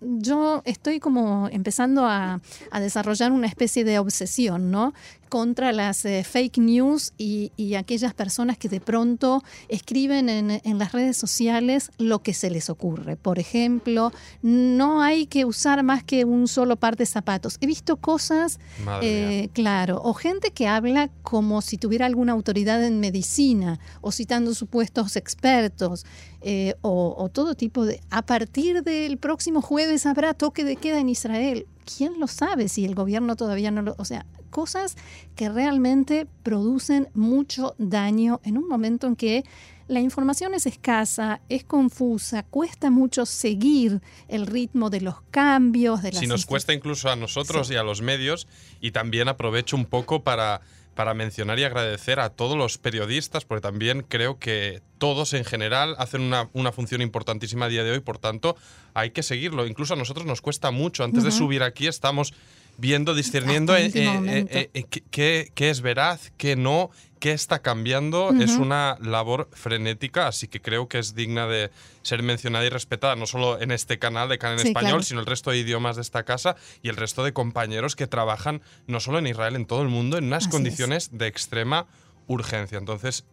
yo 0.00 0.62
estoy 0.64 1.00
como 1.00 1.48
empezando 1.50 2.06
a, 2.06 2.40
desarrollar 2.80 3.32
una 3.32 3.46
especie 3.46 3.84
de 3.84 3.98
obsesión, 3.98 4.70
¿no? 4.70 4.94
contra 5.28 5.72
las 5.72 6.04
eh, 6.04 6.24
fake 6.24 6.58
news 6.58 7.12
y, 7.18 7.52
aquellas 7.74 8.14
personas 8.14 8.56
que 8.58 8.68
de 8.68 8.80
pronto 8.80 9.42
escriben 9.68 10.28
en, 10.28 10.78
las 10.78 10.92
redes 10.92 11.16
sociales 11.16 11.90
lo 11.98 12.22
que 12.22 12.34
se 12.34 12.50
les 12.50 12.70
ocurre. 12.70 13.16
Por 13.16 13.38
ejemplo, 13.38 14.10
no 14.42 15.02
hay 15.02 15.26
que 15.26 15.44
usar 15.44 15.82
más 15.82 16.02
que 16.02 16.24
un 16.24 16.48
solo 16.48 16.76
par 16.76 16.96
de 16.96 17.06
zapatos. 17.06 17.58
He 17.60 17.66
visto 17.66 17.98
cosas, 17.98 18.58
eh, 19.02 19.48
claro, 19.52 20.00
o 20.02 20.14
gente 20.14 20.50
que 20.50 20.66
habla 20.66 21.10
como 21.22 21.60
si 21.60 21.76
tuviera 21.76 22.06
alguna 22.06 22.32
autoridad 22.32 22.82
en 22.82 23.00
medicina 23.00 23.78
o 24.00 24.10
citando 24.12 24.54
supuestos 24.54 25.16
expertos. 25.16 26.04
Eh, 26.40 26.74
o, 26.82 27.28
todo 27.32 27.54
tipo 27.54 27.84
de... 27.84 28.00
A 28.10 28.22
partir 28.22 28.82
del 28.82 29.18
próximo 29.18 29.60
jueves 29.60 30.06
habrá 30.06 30.34
toque 30.34 30.64
de 30.64 30.76
queda 30.76 31.00
en 31.00 31.08
Israel. 31.08 31.66
¿Quién 31.84 32.20
lo 32.20 32.26
sabe 32.26 32.68
si 32.68 32.84
el 32.84 32.94
gobierno 32.94 33.36
todavía 33.36 33.70
no 33.70 33.82
lo... 33.82 33.94
O 33.98 34.04
sea, 34.04 34.24
cosas 34.50 34.96
que 35.34 35.48
realmente 35.48 36.26
producen 36.42 37.08
mucho 37.14 37.74
daño 37.78 38.40
en 38.44 38.58
un 38.58 38.68
momento 38.68 39.06
en 39.06 39.16
que 39.16 39.44
la 39.88 40.00
información 40.00 40.52
es 40.54 40.66
escasa, 40.66 41.40
es 41.48 41.64
confusa, 41.64 42.42
cuesta 42.42 42.90
mucho 42.90 43.24
seguir 43.24 44.02
el 44.28 44.46
ritmo 44.46 44.90
de 44.90 45.00
los 45.00 45.22
cambios. 45.30 46.02
De 46.02 46.12
las 46.12 46.20
si 46.20 46.26
nos 46.26 46.44
cuesta 46.44 46.74
incluso 46.74 47.08
a 47.08 47.16
nosotros 47.16 47.70
y 47.70 47.76
a 47.76 47.82
los 47.82 48.02
medios, 48.02 48.46
y 48.80 48.90
también 48.90 49.28
aprovecho 49.28 49.76
un 49.76 49.86
poco 49.86 50.22
para 50.22 50.60
para 50.98 51.14
mencionar 51.14 51.60
y 51.60 51.62
agradecer 51.62 52.18
a 52.18 52.28
todos 52.28 52.58
los 52.58 52.76
periodistas, 52.76 53.44
porque 53.44 53.60
también 53.60 54.02
creo 54.02 54.40
que 54.40 54.82
todos 54.98 55.32
en 55.32 55.44
general 55.44 55.94
hacen 55.96 56.22
una, 56.22 56.72
función 56.72 57.02
importantísima 57.02 57.66
a 57.66 57.68
día 57.68 57.84
de 57.84 57.92
hoy, 57.92 58.00
por 58.00 58.18
tanto, 58.18 58.56
hay 58.94 59.10
que 59.10 59.22
seguirlo. 59.22 59.64
Incluso 59.64 59.94
a 59.94 59.96
nosotros 59.96 60.26
nos 60.26 60.40
cuesta 60.40 60.72
mucho. 60.72 61.04
Antes 61.04 61.22
de 61.22 61.30
subir 61.30 61.62
aquí 61.62 61.86
estamos 61.86 62.34
viendo, 62.78 63.12
discerniendo 63.14 63.76
eh, 63.76 63.90
eh, 63.94 64.70
eh, 64.72 64.84
qué, 65.10 65.68
es 65.68 65.80
veraz, 65.82 66.32
qué 66.38 66.54
no, 66.56 66.90
qué 67.18 67.32
está 67.32 67.58
cambiando. 67.58 68.30
Es 68.40 68.52
una 68.52 68.96
labor 69.02 69.50
frenética, 69.52 70.28
así 70.28 70.46
que 70.46 70.62
creo 70.62 70.88
que 70.88 70.98
es 70.98 71.14
digna 71.14 71.46
de 71.46 71.70
ser 72.02 72.22
mencionada 72.22 72.64
y 72.64 72.70
respetada, 72.70 73.16
no 73.16 73.26
solo 73.26 73.60
en 73.60 73.72
este 73.72 73.98
canal 73.98 74.28
de 74.28 74.38
Canal 74.38 74.60
en 74.60 74.68
Español, 74.68 75.04
sino 75.04 75.20
el 75.20 75.26
resto 75.26 75.50
de 75.50 75.58
idiomas 75.58 75.96
de 75.96 76.02
esta 76.02 76.24
casa 76.24 76.56
y 76.80 76.88
el 76.88 76.96
resto 76.96 77.24
de 77.24 77.32
compañeros 77.32 77.96
que 77.96 78.06
trabajan 78.06 78.62
no 78.86 79.00
solo 79.00 79.18
en 79.18 79.26
Israel, 79.26 79.56
en 79.56 79.66
todo 79.66 79.82
el 79.82 79.88
mundo, 79.88 80.16
en 80.16 80.24
unas 80.24 80.46
condiciones 80.46 81.10
de 81.12 81.26
extrema 81.26 81.86
urgencia. 82.28 82.78
Entonces, 82.78 83.24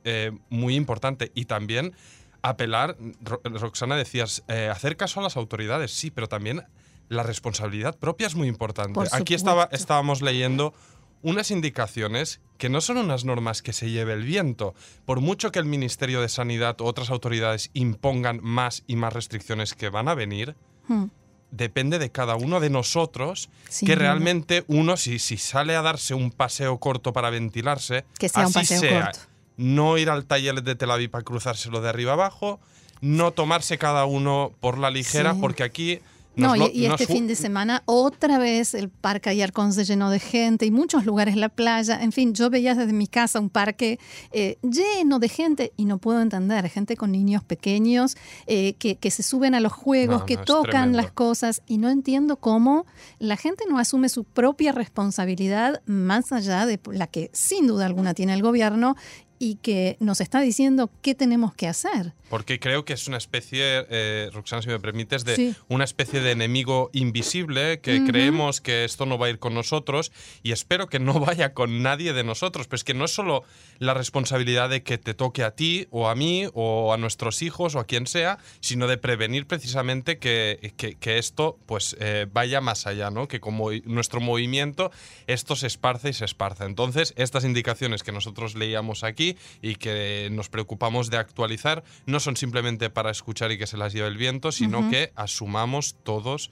muy 0.49 0.75
importante. 0.75 1.31
Y 1.35 1.45
también 1.45 1.93
apelar, 2.41 2.97
Roxana 3.43 3.95
decías, 3.95 4.43
hacer 4.71 4.97
caso 4.97 5.19
a 5.19 5.23
las 5.23 5.37
autoridades, 5.37 5.91
sí, 5.91 6.09
pero 6.09 6.27
también 6.27 6.63
la 7.09 7.24
responsabilidad 7.24 7.97
propia 7.97 8.27
es 8.27 8.35
muy 8.35 8.47
importante. 8.47 9.00
Aquí 9.12 9.33
estaba, 9.33 9.69
estábamos 9.71 10.21
leyendo 10.21 10.74
unas 11.25 11.50
indicaciones 11.50 12.39
que 12.59 12.69
no 12.69 12.81
son 12.81 12.97
unas 12.97 13.25
normas 13.25 13.62
que 13.62 13.74
se 13.74 13.89
lleve 13.89 14.13
el 14.13 14.24
viento. 14.24 14.75
Por 15.05 15.21
mucho 15.21 15.51
que 15.51 15.59
el 15.59 15.65
Ministerio 15.65 16.21
de 16.21 16.29
Sanidad 16.29 16.79
o 16.81 16.85
otras 16.85 17.09
autoridades 17.09 17.71
impongan 17.74 18.39
más 18.43 18.83
y 18.85 18.95
más 18.95 19.12
restricciones 19.12 19.74
que 19.74 19.89
van 19.89 20.07
a 20.07 20.13
venir, 20.13 20.55
hmm. 20.88 21.05
depende 21.50 21.97
de 21.97 22.12
cada 22.12 22.35
uno 22.35 22.59
de 22.59 22.69
nosotros 22.69 23.50
que 23.83 23.95
realmente 23.95 24.63
uno, 24.67 24.97
si, 24.97 25.17
si 25.17 25.38
sale 25.38 25.75
a 25.75 25.81
darse 25.81 26.13
un 26.13 26.31
paseo 26.31 26.77
corto 26.77 27.12
para 27.12 27.31
ventilarse, 27.31 28.05
que 28.19 28.29
sea 28.29 28.45
un 28.45 28.53
paseo 28.53 28.81
corto. 28.81 29.19
no 29.57 29.97
ir 29.97 30.12
al 30.12 30.25
taller 30.25 30.62
de 30.62 30.75
Tel 30.75 30.91
Aviv 30.91 31.09
para 31.09 31.24
cruzárselo 31.24 31.81
de 31.81 31.89
arriba 31.89 32.13
abajo, 32.13 32.59
no 33.01 33.31
tomarse 33.31 33.79
cada 33.79 34.05
uno 34.05 34.53
por 34.59 34.77
la 34.77 34.91
ligera, 34.91 35.33
porque 35.33 35.63
aquí 35.63 36.01
no, 36.36 36.56
y, 36.56 36.86
este 36.86 37.08
fin 37.08 37.27
de 37.27 37.36
semana 37.36 37.84
otra 37.86 38.38
vez 38.38 38.74
el 38.74 38.89
parque 38.89 39.30
Ayarcón 39.30 39.74
se 39.74 39.86
llenó 39.86 40.10
de 40.10 40.20
gente 40.20 40.65
y 40.65 40.72
muchos 40.72 41.06
lugares, 41.06 41.36
la 41.36 41.50
playa, 41.50 42.01
en 42.01 42.12
fin, 42.12 42.34
yo 42.34 42.50
veía 42.50 42.75
desde 42.75 42.94
mi 42.94 43.08
casa 43.08 43.39
un 43.39 43.50
parque 43.50 44.00
eh, 44.32 44.58
lleno 44.62 45.20
de 45.20 45.30
gente 45.30 45.74
y 45.77 45.86
no 45.86 45.98
puedo 45.98 46.22
entender, 46.22 46.68
gente 46.70 46.98
con 46.98 47.12
niños 47.12 47.44
pequeños 47.44 48.18
eh, 48.48 48.74
que, 48.74 49.12
se 49.12 49.24
suben 49.24 49.56
a 49.56 49.60
los 49.60 49.72
juegos, 49.72 50.24
que 50.24 50.38
tocan 50.38 50.96
las 50.96 51.12
cosas 51.12 51.62
y 51.68 51.77
no 51.77 51.89
entiendo 51.89 52.38
cómo 52.38 52.86
la 53.20 53.38
gente 53.38 53.63
no 53.70 53.77
asume 53.77 54.10
su 54.10 54.24
propia 54.24 54.72
responsabilidad 54.72 55.82
más 55.86 56.32
allá 56.32 56.65
de 56.65 56.80
la 56.92 57.08
que 57.08 57.30
sin 57.34 57.68
duda 57.68 57.86
alguna 57.86 58.13
tiene 58.13 58.34
el 58.34 58.42
gobierno 58.42 58.96
y 59.39 59.56
que 59.56 59.98
nos 60.00 60.22
está 60.22 60.42
diciendo 60.42 60.89
qué 61.01 61.15
tenemos 61.15 61.54
que 61.54 61.68
hacer. 61.68 62.13
Porque 62.29 62.60
creo 62.60 62.86
que 62.86 62.94
es 62.94 63.08
una 63.08 63.17
especie, 63.17 63.86
eh, 63.89 64.29
Roxana, 64.34 64.62
si 64.62 64.70
me 64.70 64.79
permites, 64.79 65.25
de 65.25 65.55
una 65.67 65.84
especie 65.84 66.22
de 66.22 66.32
enemigo 66.32 66.89
invisible 66.94 67.79
que 67.79 68.03
creemos 68.05 68.62
que 68.62 68.84
esto 68.84 69.05
no 69.05 69.17
va 69.17 69.27
a 69.27 69.29
ir 69.29 69.39
con 69.39 69.53
nosotros 69.53 70.12
y 70.44 70.51
espero 70.51 70.88
que 70.88 71.00
no 71.00 71.13
vaya 71.20 71.53
con 71.53 71.84
nadie 71.84 72.13
de 72.13 72.24
nosotros. 72.24 72.67
Pero 72.67 72.75
es 72.75 72.84
que 72.84 72.94
no 72.94 73.05
es 73.05 73.12
solo 73.12 73.44
la 73.79 73.94
responsabilidad 73.94 74.70
de 74.70 74.84
que 74.84 74.98
te 74.98 75.13
toque 75.13 75.44
a 75.44 75.51
ti 75.51 75.88
o 75.91 76.10
a 76.10 76.15
mí 76.15 76.48
o 76.53 76.94
a 76.94 76.98
nuestros 76.98 77.41
hijos 77.41 77.75
o 77.75 77.79
a 77.79 77.86
quien 77.86 78.08
sea, 78.08 78.39
sino 78.60 78.88
de 78.88 78.98
prevenir 78.98 79.48
precisamente 79.48 80.17
que, 80.17 80.74
que, 80.77 81.17
esto 81.17 81.58
pues 81.65 81.96
eh, 82.00 82.27
vaya 82.32 82.60
más 82.62 82.88
allá, 82.88 83.10
¿no? 83.10 83.27
Que 83.27 83.39
como 83.39 83.72
nuestro 83.86 84.20
movimiento 84.20 84.91
esto 85.27 85.55
se 85.55 85.67
esparce 85.67 86.10
y 86.10 86.13
se 86.13 86.25
esparza. 86.25 86.65
Entonces, 86.65 87.13
estas 87.17 87.46
indicaciones 87.46 88.03
que 88.03 88.12
nosotros 88.12 88.55
leíamos 88.55 89.03
aquí 89.03 89.38
y 89.62 89.75
que 89.75 90.29
nos 90.32 90.50
preocupamos 90.50 91.10
de 91.10 91.17
actualizar 91.17 91.84
no 92.05 92.14
son 92.19 92.38
simplemente 92.38 92.89
para 92.89 93.12
escuchar 93.12 93.51
y 93.51 93.57
que 93.57 93.67
se 93.67 93.77
las 93.77 93.93
lleve 93.93 94.07
el 94.07 94.17
viento, 94.17 94.51
sino 94.51 94.89
que 94.89 95.12
asumamos 95.15 95.95
todos 96.03 96.51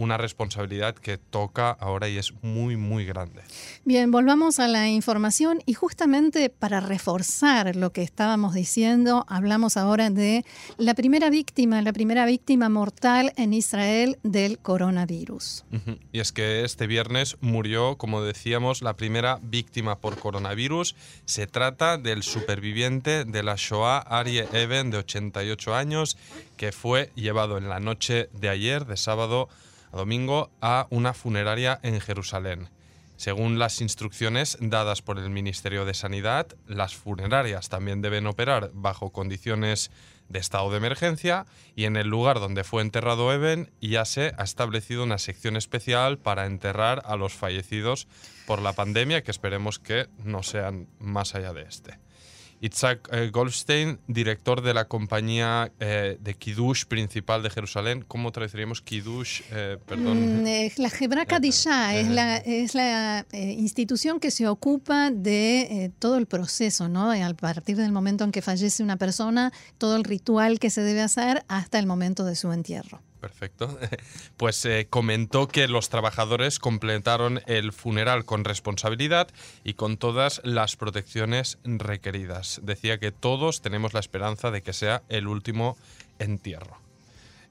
una 0.00 0.16
responsabilidad 0.16 0.94
que 0.94 1.18
toca 1.18 1.72
ahora 1.72 2.08
y 2.08 2.16
es 2.16 2.32
muy, 2.40 2.78
muy 2.78 3.04
grande. 3.04 3.42
Bien, 3.84 4.10
volvamos 4.10 4.58
a 4.58 4.66
la 4.66 4.88
información 4.88 5.60
y 5.66 5.74
justamente 5.74 6.48
para 6.48 6.80
reforzar 6.80 7.76
lo 7.76 7.92
que 7.92 8.02
estábamos 8.02 8.54
diciendo, 8.54 9.26
hablamos 9.28 9.76
ahora 9.76 10.08
de 10.08 10.46
la 10.78 10.94
primera 10.94 11.28
víctima, 11.28 11.82
la 11.82 11.92
primera 11.92 12.24
víctima 12.24 12.70
mortal 12.70 13.34
en 13.36 13.52
Israel 13.52 14.18
del 14.22 14.58
coronavirus. 14.58 15.66
Y 16.12 16.20
es 16.20 16.32
que 16.32 16.64
este 16.64 16.86
viernes 16.86 17.36
murió, 17.42 17.98
como 17.98 18.22
decíamos, 18.22 18.80
la 18.80 18.96
primera 18.96 19.38
víctima 19.42 19.98
por 19.98 20.18
coronavirus. 20.18 20.96
Se 21.26 21.46
trata 21.46 21.98
del 21.98 22.22
superviviente 22.22 23.26
de 23.26 23.42
la 23.42 23.56
Shoah, 23.58 23.98
Arie 23.98 24.48
Eben, 24.54 24.90
de 24.90 24.96
88 24.96 25.74
años, 25.74 26.16
que 26.56 26.72
fue 26.72 27.10
llevado 27.14 27.58
en 27.58 27.68
la 27.68 27.80
noche 27.80 28.30
de 28.32 28.48
ayer, 28.48 28.86
de 28.86 28.96
sábado, 28.96 29.50
a 29.92 29.96
domingo 29.96 30.50
a 30.60 30.86
una 30.90 31.14
funeraria 31.14 31.80
en 31.82 32.00
Jerusalén. 32.00 32.68
Según 33.16 33.58
las 33.58 33.82
instrucciones 33.82 34.56
dadas 34.60 35.02
por 35.02 35.18
el 35.18 35.28
Ministerio 35.28 35.84
de 35.84 35.92
Sanidad, 35.92 36.46
las 36.66 36.94
funerarias 36.94 37.68
también 37.68 38.00
deben 38.00 38.26
operar 38.26 38.70
bajo 38.72 39.10
condiciones 39.10 39.90
de 40.30 40.38
estado 40.38 40.70
de 40.70 40.78
emergencia 40.78 41.44
y 41.76 41.84
en 41.84 41.96
el 41.96 42.08
lugar 42.08 42.40
donde 42.40 42.64
fue 42.64 42.80
enterrado 42.80 43.30
Eben 43.34 43.70
ya 43.80 44.06
se 44.06 44.32
ha 44.38 44.44
establecido 44.44 45.02
una 45.02 45.18
sección 45.18 45.56
especial 45.56 46.16
para 46.18 46.46
enterrar 46.46 47.02
a 47.04 47.16
los 47.16 47.34
fallecidos 47.34 48.08
por 48.46 48.62
la 48.62 48.72
pandemia 48.72 49.22
que 49.22 49.32
esperemos 49.32 49.78
que 49.78 50.06
no 50.24 50.42
sean 50.42 50.88
más 50.98 51.34
allá 51.34 51.52
de 51.52 51.62
este. 51.62 51.98
Itzhak 52.60 53.08
eh, 53.10 53.30
Goldstein, 53.30 53.98
director 54.06 54.60
de 54.60 54.74
la 54.74 54.86
compañía 54.86 55.72
eh, 55.80 56.18
de 56.20 56.34
Kiddush 56.34 56.84
principal 56.84 57.42
de 57.42 57.50
Jerusalén. 57.50 58.04
¿Cómo 58.06 58.32
traduciríamos 58.32 58.82
Kiddush? 58.82 59.40
Eh, 59.50 59.78
perdón. 59.86 60.42
Mm, 60.42 60.70
la 60.76 60.90
Hebra 61.00 61.24
Kadisha 61.24 61.94
es 61.94 62.08
la, 62.08 62.36
es 62.36 62.74
la 62.74 63.26
institución 63.32 64.20
que 64.20 64.30
se 64.30 64.46
ocupa 64.46 65.10
de 65.10 65.90
todo 65.98 66.18
el 66.18 66.26
proceso, 66.26 66.88
¿no? 66.88 67.10
A 67.10 67.34
partir 67.34 67.76
del 67.76 67.92
momento 67.92 68.24
en 68.24 68.32
que 68.32 68.42
fallece 68.42 68.82
una 68.82 68.96
persona, 68.96 69.52
todo 69.78 69.96
el 69.96 70.04
ritual 70.04 70.58
que 70.58 70.68
se 70.68 70.82
debe 70.82 71.00
hacer 71.00 71.44
hasta 71.48 71.78
el 71.78 71.86
momento 71.86 72.24
de 72.24 72.36
su 72.36 72.52
entierro. 72.52 73.00
Perfecto. 73.20 73.78
Pues 74.36 74.64
eh, 74.64 74.86
comentó 74.88 75.48
que 75.48 75.68
los 75.68 75.90
trabajadores 75.90 76.58
completaron 76.58 77.42
el 77.46 77.72
funeral 77.72 78.24
con 78.24 78.44
responsabilidad 78.44 79.28
y 79.64 79.74
con 79.74 79.98
todas 79.98 80.40
las 80.44 80.76
protecciones 80.76 81.58
requeridas. 81.64 82.60
Decía 82.62 82.98
que 82.98 83.12
todos 83.12 83.60
tenemos 83.60 83.92
la 83.92 84.00
esperanza 84.00 84.50
de 84.50 84.62
que 84.62 84.72
sea 84.72 85.02
el 85.10 85.26
último 85.26 85.76
entierro. 86.18 86.78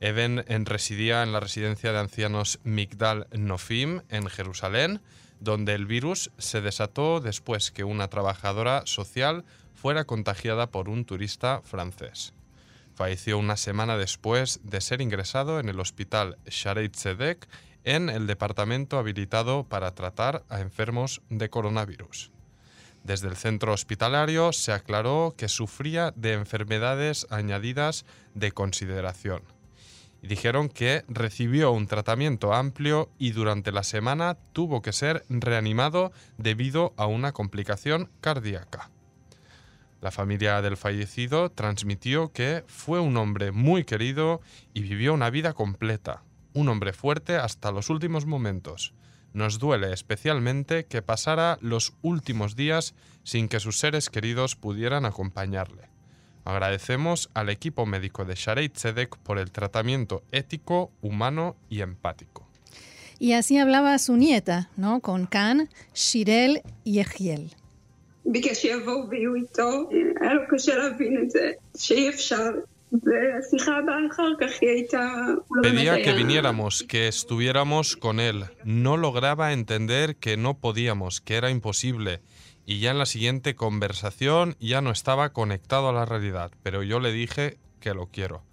Eben 0.02 0.44
residía 0.66 1.22
en 1.22 1.32
la 1.32 1.42
residencia 1.42 1.92
de 1.92 2.00
ancianos 2.00 2.60
Migdal 2.64 3.28
Nofim 3.32 4.02
en 4.10 4.28
Jerusalén, 4.28 5.02
donde 5.40 5.76
el 5.76 5.86
virus 5.86 6.32
se 6.38 6.62
desató 6.62 7.20
después 7.20 7.72
que 7.72 7.84
una 7.84 8.08
trabajadora 8.08 8.84
social 8.86 9.46
fuera 9.76 10.06
contagiada 10.06 10.72
por 10.72 10.90
un 10.90 11.06
turista 11.06 11.62
francés. 11.64 12.34
Falleció 13.00 13.38
una 13.38 13.56
semana 13.56 13.96
después 13.96 14.60
de 14.62 14.82
ser 14.82 15.00
ingresado 15.00 15.62
en 15.62 15.70
el 15.70 15.80
hospital 15.80 16.38
Shareit 16.48 16.92
Tzedek 16.92 17.48
en 17.86 18.10
el 18.10 18.28
departamento 18.28 19.00
habilitado 19.00 19.64
para 19.64 19.96
tratar 19.96 20.44
a 20.50 20.60
enfermos 20.60 21.22
de 21.30 21.50
coronavirus. 21.50 22.30
Desde 23.06 23.30
el 23.30 23.38
centro 23.38 23.72
hospitalario 23.72 24.52
se 24.52 24.74
aclaró 24.74 25.34
que 25.38 25.48
sufría 25.48 26.12
de 26.18 26.34
enfermedades 26.34 27.26
añadidas 27.30 28.04
de 28.34 28.52
consideración. 28.52 29.44
Y 30.22 30.28
dijeron 30.28 30.68
que 30.68 31.06
recibió 31.08 31.72
un 31.72 31.88
tratamiento 31.88 32.54
amplio 32.54 33.12
y 33.18 33.32
durante 33.32 33.72
la 33.72 33.84
semana 33.84 34.36
tuvo 34.52 34.82
que 34.82 34.92
ser 34.92 35.24
reanimado 35.30 36.12
debido 36.38 36.94
a 36.98 37.06
una 37.06 37.32
complicación 37.32 38.10
cardíaca. 38.20 38.92
La 40.02 40.12
familia 40.12 40.62
del 40.62 40.78
fallecido 40.78 41.50
transmitió 41.52 42.32
que 42.32 42.64
fue 42.68 43.00
un 43.00 43.18
hombre 43.18 43.52
muy 43.52 43.84
querido 43.84 44.42
y 44.74 44.82
vivió 44.82 45.14
una 45.14 45.30
vida 45.30 45.54
completa, 45.54 46.24
un 46.54 46.70
hombre 46.70 46.94
fuerte 46.94 47.36
hasta 47.36 47.72
los 47.72 47.90
últimos 47.90 48.26
momentos. 48.26 48.94
Nos 49.34 49.60
duele 49.60 49.94
especialmente 49.94 50.86
que 50.86 51.02
pasara 51.02 51.58
los 51.62 51.94
últimos 52.02 52.56
días 52.56 52.96
sin 53.24 53.48
que 53.48 53.60
sus 53.60 53.78
seres 53.78 54.10
queridos 54.10 54.56
pudieran 54.56 55.06
acompañarle. 55.06 55.90
Agradecemos 56.46 57.30
al 57.34 57.50
equipo 57.50 57.86
médico 57.86 58.26
de 58.26 58.36
Shareit 58.36 58.74
Tzedek 58.74 59.18
por 59.18 59.38
el 59.38 59.52
tratamiento 59.52 60.24
ético, 60.32 60.92
humano 61.02 61.56
y 61.70 61.82
empático. 61.82 62.48
Y 63.20 63.34
así 63.34 63.58
hablaba 63.58 64.00
su 64.00 64.16
nieta, 64.16 64.70
¿no? 64.78 65.02
Con 65.02 65.28
Khan, 65.28 65.70
Shirel 65.94 66.64
y 66.86 67.00
Egiel. 67.00 67.54
Pedía 75.62 76.02
que 76.02 76.14
viniéramos, 76.14 76.84
que 76.84 77.08
estuviéramos 77.08 77.96
con 77.96 78.20
él. 78.20 78.46
No 78.64 78.98
lograba 78.98 79.54
entender 79.54 80.16
que 80.16 80.38
no 80.38 80.58
podíamos, 80.58 81.22
que 81.22 81.36
era 81.36 81.50
imposible. 81.50 82.22
Y 82.66 82.80
ya 82.80 82.92
en 82.92 83.00
la 83.00 83.06
siguiente 83.06 83.56
conversación 83.56 84.56
ya 84.60 84.82
no 84.82 84.92
estaba 84.92 85.34
conectado 85.34 85.90
a 85.90 85.94
la 85.94 86.06
realidad, 86.06 86.52
pero 86.64 86.84
yo 86.84 87.00
le 87.00 87.12
dije 87.12 87.58
que 87.80 87.94
lo 87.94 88.08
quiero. 88.08 88.44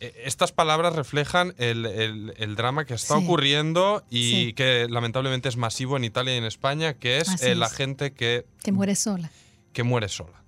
Eh, 0.00 0.22
estas 0.24 0.52
palabras 0.52 0.94
reflejan 0.94 1.54
el, 1.58 2.54
drama 2.56 2.84
que 2.84 2.94
está 2.94 3.16
ocurriendo 3.16 4.04
y 4.10 4.52
que 4.52 4.86
lamentablemente 4.88 5.48
es 5.48 5.56
masivo 5.56 5.96
en 5.96 6.04
Italia 6.04 6.34
y 6.34 6.38
en 6.38 6.44
España, 6.44 6.94
que 6.94 7.18
es 7.18 7.42
eh, 7.42 7.54
la 7.54 7.68
gente 7.68 8.12
que... 8.12 8.46
Que 8.62 8.72
muere 8.72 8.94
sola. 8.94 9.30
Que 9.72 9.82
muere 9.82 10.08
sola. 10.08 10.42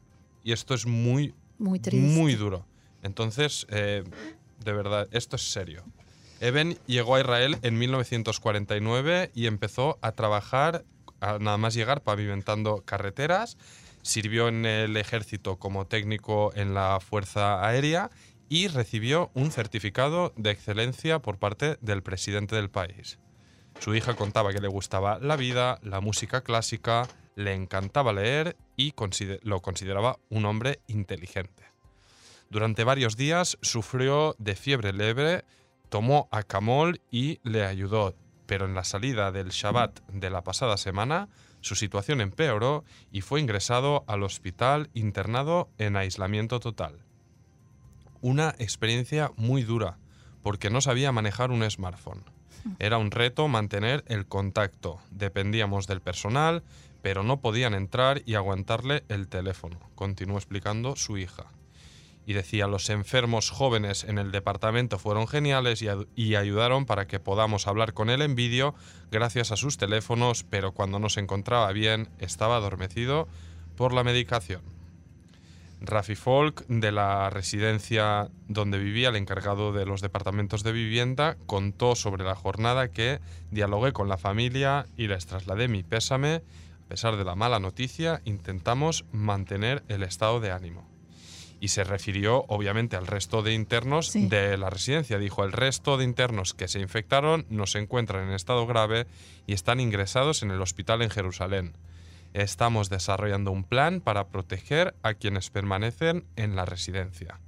Y 0.45 0.53
esto 0.53 0.75
es 0.75 0.87
muy... 0.87 1.35
Muy 1.59 1.81
triste. 1.81 2.07
Muy 2.07 2.37
duro. 2.37 2.65
Entonces, 3.03 3.67
eh, 3.71 4.05
de 4.65 4.73
verdad, 4.73 5.09
esto 5.11 5.37
es 5.37 5.51
serio. 5.51 5.85
Eben 6.41 6.79
llegó 6.87 7.17
a 7.17 7.21
Israel 7.21 7.59
en 7.63 7.77
1949 7.79 9.31
y 9.35 9.47
empezó 9.47 9.99
a 10.01 10.13
trabajar, 10.13 10.85
nada 11.21 11.59
más 11.59 11.75
llegar, 11.75 12.03
pavimentando 12.03 12.83
carreteras. 12.87 13.59
Sirvió 14.03 14.49
en 14.49 14.65
el 14.65 14.97
ejército 14.97 15.57
como 15.57 15.87
técnico 15.87 16.53
en 16.55 16.73
la 16.73 16.99
Fuerza 17.01 17.67
Aérea 17.67 18.11
y 18.51 18.67
recibió 18.67 19.31
un 19.33 19.53
certificado 19.53 20.35
de 20.37 20.51
excelencia 20.51 21.21
por 21.21 21.39
parte 21.39 21.79
del 21.81 22.03
presidente 22.03 22.57
del 22.57 22.69
país. 22.69 23.21
Su 23.79 23.95
hija 23.95 24.17
contaba 24.17 24.53
que 24.53 24.61
le 24.61 24.67
gustaba 24.67 25.21
la 25.21 25.37
vida, 25.37 25.79
la 25.83 26.01
música 26.01 26.43
clásica, 26.43 27.09
le 27.37 27.55
encantaba 27.55 28.13
leer 28.13 28.57
y 28.77 28.93
lo 29.43 29.63
consideraba 29.63 30.19
un 30.31 30.45
hombre 30.47 30.81
inteligente. 30.89 31.63
Durante 32.51 32.83
varios 32.83 33.17
días 33.17 33.57
sufrió 33.63 34.35
de 34.39 34.57
fiebre 34.57 34.93
leve, 34.93 35.45
tomó 35.89 36.29
acamol 36.33 37.01
y 37.09 37.39
le 37.45 37.65
ayudó, 37.65 38.17
pero 38.47 38.65
en 38.65 38.75
la 38.75 38.83
salida 38.83 39.31
del 39.31 39.51
Shabbat 39.51 40.01
de 40.09 40.29
la 40.29 40.43
pasada 40.43 40.77
semana 40.77 41.29
su 41.61 41.77
situación 41.77 42.21
empeoró 42.21 42.85
y 43.13 43.21
fue 43.21 43.41
ingresado 43.41 44.03
al 44.09 44.25
hospital 44.25 44.91
internado 44.93 45.71
en 45.79 45.95
aislamiento 45.95 46.59
total 46.59 47.05
una 48.21 48.55
experiencia 48.59 49.33
muy 49.37 49.63
dura, 49.63 49.99
porque 50.43 50.71
no 50.71 50.81
sabía 50.81 51.13
manejar 51.13 51.51
un 51.51 51.69
smartphone. 51.71 52.25
Era 52.79 52.99
un 52.99 53.11
reto 53.11 53.49
mantener 53.49 54.05
el 54.07 54.27
contacto. 54.27 54.99
Dependíamos 55.11 55.87
del 55.87 56.01
personal, 56.01 56.63
pero 57.03 57.23
no 57.23 57.41
podían 57.41 57.75
entrar 57.75 58.23
y 58.27 58.35
aguantarle 58.35 59.05
el 59.09 59.29
teléfono, 59.29 59.79
continuó 59.95 60.37
explicando 60.37 60.97
su 60.97 61.19
hija. 61.19 61.47
Y 62.27 62.35
decía, 62.35 62.67
los 62.67 62.91
enfermos 62.91 63.51
jóvenes 63.51 64.05
en 64.05 64.19
el 64.19 64.31
departamento 64.31 64.99
fueron 64.99 65.27
geniales 65.27 65.83
y, 66.15 66.35
ayudaron 66.37 66.85
para 66.85 67.07
que 67.07 67.19
podamos 67.19 67.67
hablar 67.67 67.95
con 67.95 68.11
él 68.11 68.23
en 68.23 68.35
vídeo 68.35 68.75
gracias 69.11 69.51
a 69.51 69.57
sus 69.57 69.79
teléfonos, 69.79 70.45
pero 70.45 70.73
cuando 70.73 70.99
no 70.99 71.09
se 71.09 71.21
encontraba 71.21 71.73
bien 71.73 72.09
estaba 72.19 72.57
adormecido 72.57 73.27
por 73.75 73.93
la 73.93 74.05
medicación. 74.05 74.80
Rafi 75.81 76.14
Folk, 76.14 76.66
de 76.69 76.93
la 76.93 77.31
residencia 77.31 78.29
donde 78.49 78.79
vivía 78.79 79.09
el 79.09 79.16
encargado 79.16 79.73
de 79.73 79.87
los 79.87 80.03
departamentos 80.03 80.62
de 80.62 80.73
vivienda, 80.73 81.37
contó 81.47 81.97
sobre 81.97 82.25
la 82.25 82.35
jornada 82.35 82.88
que 82.88 83.21
dialogué 83.51 83.93
con 83.93 84.09
la 84.09 84.19
familia 84.19 84.87
y 84.97 85.07
les 85.09 85.27
trasladé 85.27 85.69
mi 85.69 85.83
pésame. 85.83 86.43
A 86.85 86.88
pesar 86.88 87.16
de 87.16 87.25
la 87.25 87.35
mala 87.35 87.61
noticia, 87.61 88.21
intentamos 88.25 89.05
mantener 89.12 89.83
el 89.88 90.03
estado 90.03 90.40
de 90.40 90.51
ánimo. 90.51 90.87
Y 91.61 91.69
se 91.69 91.85
refirió 91.85 92.45
obviamente 92.49 92.97
al 92.97 93.07
resto 93.07 93.43
de 93.43 93.55
internos 93.55 94.12
de 94.12 94.57
la 94.57 94.71
residencia. 94.71 95.19
Dijo, 95.19 95.45
el 95.45 95.53
resto 95.53 95.97
de 95.97 96.05
internos 96.05 96.55
que 96.55 96.69
se 96.69 96.81
infectaron 96.81 97.47
no 97.49 97.66
se 97.66 97.79
encuentran 97.79 98.29
en 98.29 98.35
estado 98.35 98.66
grave 98.66 99.07
y 99.47 99.53
están 99.53 99.79
ingresados 99.79 100.43
en 100.43 100.51
el 100.51 100.61
hospital 100.62 101.03
en 101.03 101.11
Jerusalén. 101.11 101.75
Estamos 102.33 102.90
desarrollando 102.90 103.51
un 103.51 103.64
plan 103.64 104.01
para 104.01 104.29
proteger 104.29 104.95
a 105.03 105.14
quienes 105.14 105.51
permanecen 105.51 106.25
en 106.37 106.55
la 106.55 106.64
residencia. 106.64 107.40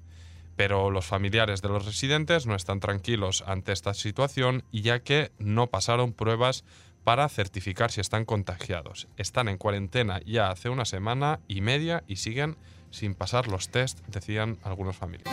Pero 0.57 0.91
los 0.91 1.07
familiares 1.07 1.63
de 1.63 1.69
los 1.69 1.87
residentes 1.87 2.47
no 2.47 2.55
están 2.55 2.81
tranquilos 2.81 3.45
ante 3.47 3.73
esta 3.73 3.95
situación 3.95 4.65
ya 4.73 5.01
que 5.01 5.31
no 5.39 5.69
pasaron 5.69 6.13
pruebas 6.13 6.65
para 7.05 7.29
certificar 7.29 7.91
si 7.91 8.01
están 8.01 8.25
contagiados. 8.25 9.09
Están 9.17 9.49
en 9.49 9.59
cuarentena 9.59 10.21
ya 10.25 10.51
hace 10.51 10.69
una 10.69 10.85
semana 10.85 11.41
y 11.49 11.61
media 11.61 12.05
y 12.07 12.17
siguen 12.17 12.57
sin 12.91 13.15
pasar 13.15 13.49
los 13.49 13.71
test, 13.71 14.01
decían 14.07 14.59
algunos 14.63 14.97
familiares. 14.97 15.33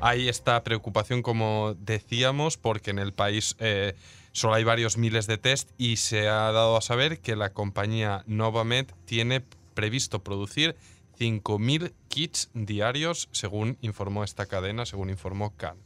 Hay 0.00 0.28
esta 0.28 0.62
preocupación, 0.62 1.22
como 1.22 1.74
decíamos, 1.78 2.58
porque 2.58 2.90
en 2.90 2.98
el 2.98 3.14
país 3.14 3.56
eh, 3.58 3.94
solo 4.34 4.54
hay 4.54 4.64
varios 4.64 4.98
miles 4.98 5.28
de 5.28 5.38
test 5.38 5.70
y 5.78 5.96
se 5.96 6.28
ha 6.28 6.50
dado 6.50 6.76
a 6.76 6.82
saber 6.82 7.20
que 7.20 7.36
la 7.36 7.52
compañía 7.52 8.24
Novamed 8.26 8.86
tiene 9.06 9.44
previsto 9.74 10.24
producir 10.24 10.74
5.000 11.18 11.92
kits 12.08 12.50
diarios, 12.52 13.28
según 13.30 13.78
informó 13.80 14.24
esta 14.24 14.46
cadena, 14.46 14.86
según 14.86 15.10
informó 15.10 15.54
Khan. 15.56 15.76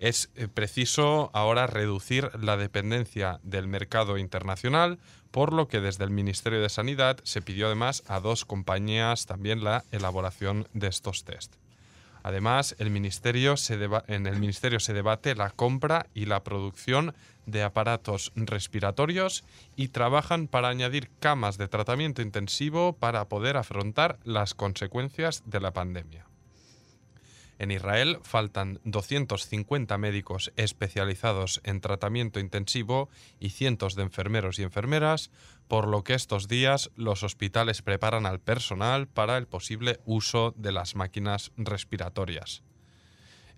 Es 0.00 0.30
eh, 0.34 0.48
preciso 0.48 1.30
ahora 1.32 1.66
reducir 1.66 2.30
la 2.38 2.58
dependencia 2.58 3.40
del 3.42 3.66
mercado 3.66 4.18
internacional, 4.18 4.98
por 5.30 5.54
lo 5.54 5.66
que 5.66 5.80
desde 5.80 6.04
el 6.04 6.10
Ministerio 6.10 6.60
de 6.60 6.68
Sanidad 6.68 7.18
se 7.24 7.40
pidió 7.40 7.66
además 7.66 8.04
a 8.06 8.20
dos 8.20 8.44
compañías 8.44 9.24
también 9.24 9.64
la 9.64 9.84
elaboración 9.92 10.68
de 10.74 10.88
estos 10.88 11.24
test. 11.24 11.56
Además, 12.22 12.76
en 12.78 12.88
el 12.88 12.92
Ministerio 12.92 13.56
se 13.56 13.78
debate 14.92 15.34
la 15.34 15.50
compra 15.50 16.06
y 16.12 16.26
la 16.26 16.44
producción 16.44 17.14
de 17.50 17.62
aparatos 17.62 18.32
respiratorios 18.36 19.44
y 19.76 19.88
trabajan 19.88 20.48
para 20.48 20.68
añadir 20.68 21.10
camas 21.18 21.58
de 21.58 21.68
tratamiento 21.68 22.22
intensivo 22.22 22.94
para 22.94 23.28
poder 23.28 23.56
afrontar 23.56 24.18
las 24.24 24.54
consecuencias 24.54 25.42
de 25.46 25.60
la 25.60 25.72
pandemia. 25.72 26.28
En 27.58 27.72
Israel 27.72 28.18
faltan 28.22 28.80
250 28.84 29.98
médicos 29.98 30.52
especializados 30.56 31.60
en 31.64 31.80
tratamiento 31.80 32.38
intensivo 32.38 33.08
y 33.40 33.50
cientos 33.50 33.96
de 33.96 34.04
enfermeros 34.04 34.60
y 34.60 34.62
enfermeras, 34.62 35.32
por 35.66 35.88
lo 35.88 36.04
que 36.04 36.14
estos 36.14 36.46
días 36.46 36.90
los 36.94 37.24
hospitales 37.24 37.82
preparan 37.82 38.26
al 38.26 38.38
personal 38.38 39.08
para 39.08 39.36
el 39.36 39.48
posible 39.48 39.98
uso 40.04 40.54
de 40.56 40.70
las 40.70 40.94
máquinas 40.94 41.50
respiratorias. 41.56 42.62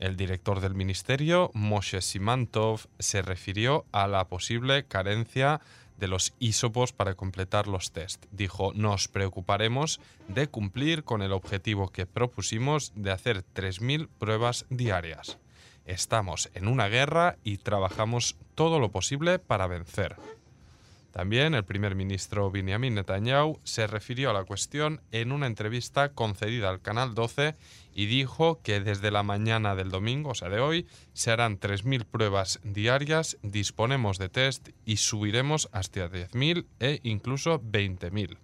El 0.01 0.17
director 0.17 0.61
del 0.61 0.75
ministerio, 0.75 1.51
Moshe 1.53 2.01
Simantov, 2.01 2.87
se 2.99 3.21
refirió 3.21 3.85
a 3.93 4.09
la 4.09 4.25
posible 4.29 4.85
carencia 4.85 5.61
de 5.99 6.09
los 6.09 6.33
isopos 6.39 6.95
para 6.95 7.15
completar 7.15 7.69
los 7.69 7.93
test. 7.93 8.25
Dijo, 8.33 8.73
nos 8.75 9.09
preocuparemos 9.09 10.01
de 10.27 10.49
cumplir 10.49 11.05
con 11.05 11.21
el 11.21 11.33
objetivo 11.33 11.91
que 11.91 12.07
propusimos 12.07 12.93
de 12.97 13.11
hacer 13.11 13.45
3.000 13.55 14.09
pruebas 14.19 14.65
diarias. 14.71 15.37
Estamos 15.85 16.49
en 16.55 16.67
una 16.67 16.89
guerra 16.89 17.37
y 17.45 17.59
trabajamos 17.59 18.37
todo 18.55 18.81
lo 18.81 18.91
posible 18.91 19.39
para 19.39 19.67
vencer. 19.67 20.17
También 21.13 21.55
el 21.55 21.65
primer 21.65 21.97
ministro 21.97 22.51
Benjamin 22.51 22.95
Netanyahu 22.95 23.59
se 23.65 23.87
refirió 23.87 24.31
a 24.31 24.33
la 24.33 24.45
cuestión 24.45 25.01
en 25.11 25.33
una 25.33 25.49
entrevista 25.49 26.13
concedida 26.13 26.69
al 26.69 26.81
Canal 26.81 27.15
12 27.15 27.57
y 27.93 28.07
dijo 28.07 28.61
que 28.63 28.81
desde 28.81 29.11
la 29.11 29.25
mañana 29.25 29.75
del 29.75 29.91
domingo, 29.91 30.31
o 30.31 30.35
sea 30.35 30.49
de 30.49 30.61
hoy, 30.61 30.87
se 31.13 31.33
harán 31.33 31.59
3.000 31.59 32.05
pruebas 32.05 32.61
diarias, 32.63 33.39
disponemos 33.43 34.19
de 34.19 34.29
test 34.29 34.69
y 34.85 34.99
subiremos 34.99 35.69
hasta 35.73 36.09
10.000 36.09 36.67
e 36.79 37.01
incluso 37.03 37.61
20.000. 37.61 38.39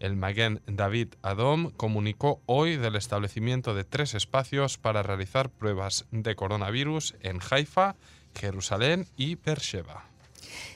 El 0.00 0.16
Magen 0.16 0.60
David 0.66 1.14
Adom 1.22 1.70
comunicó 1.70 2.40
hoy 2.46 2.76
del 2.76 2.94
establecimiento 2.94 3.74
de 3.74 3.84
tres 3.84 4.14
espacios 4.14 4.78
para 4.78 5.02
realizar 5.02 5.50
pruebas 5.50 6.06
de 6.12 6.36
coronavirus 6.36 7.16
en 7.20 7.40
Haifa, 7.50 7.96
Jerusalén 8.34 9.06
y 9.16 9.34
Beersheba. 9.36 10.04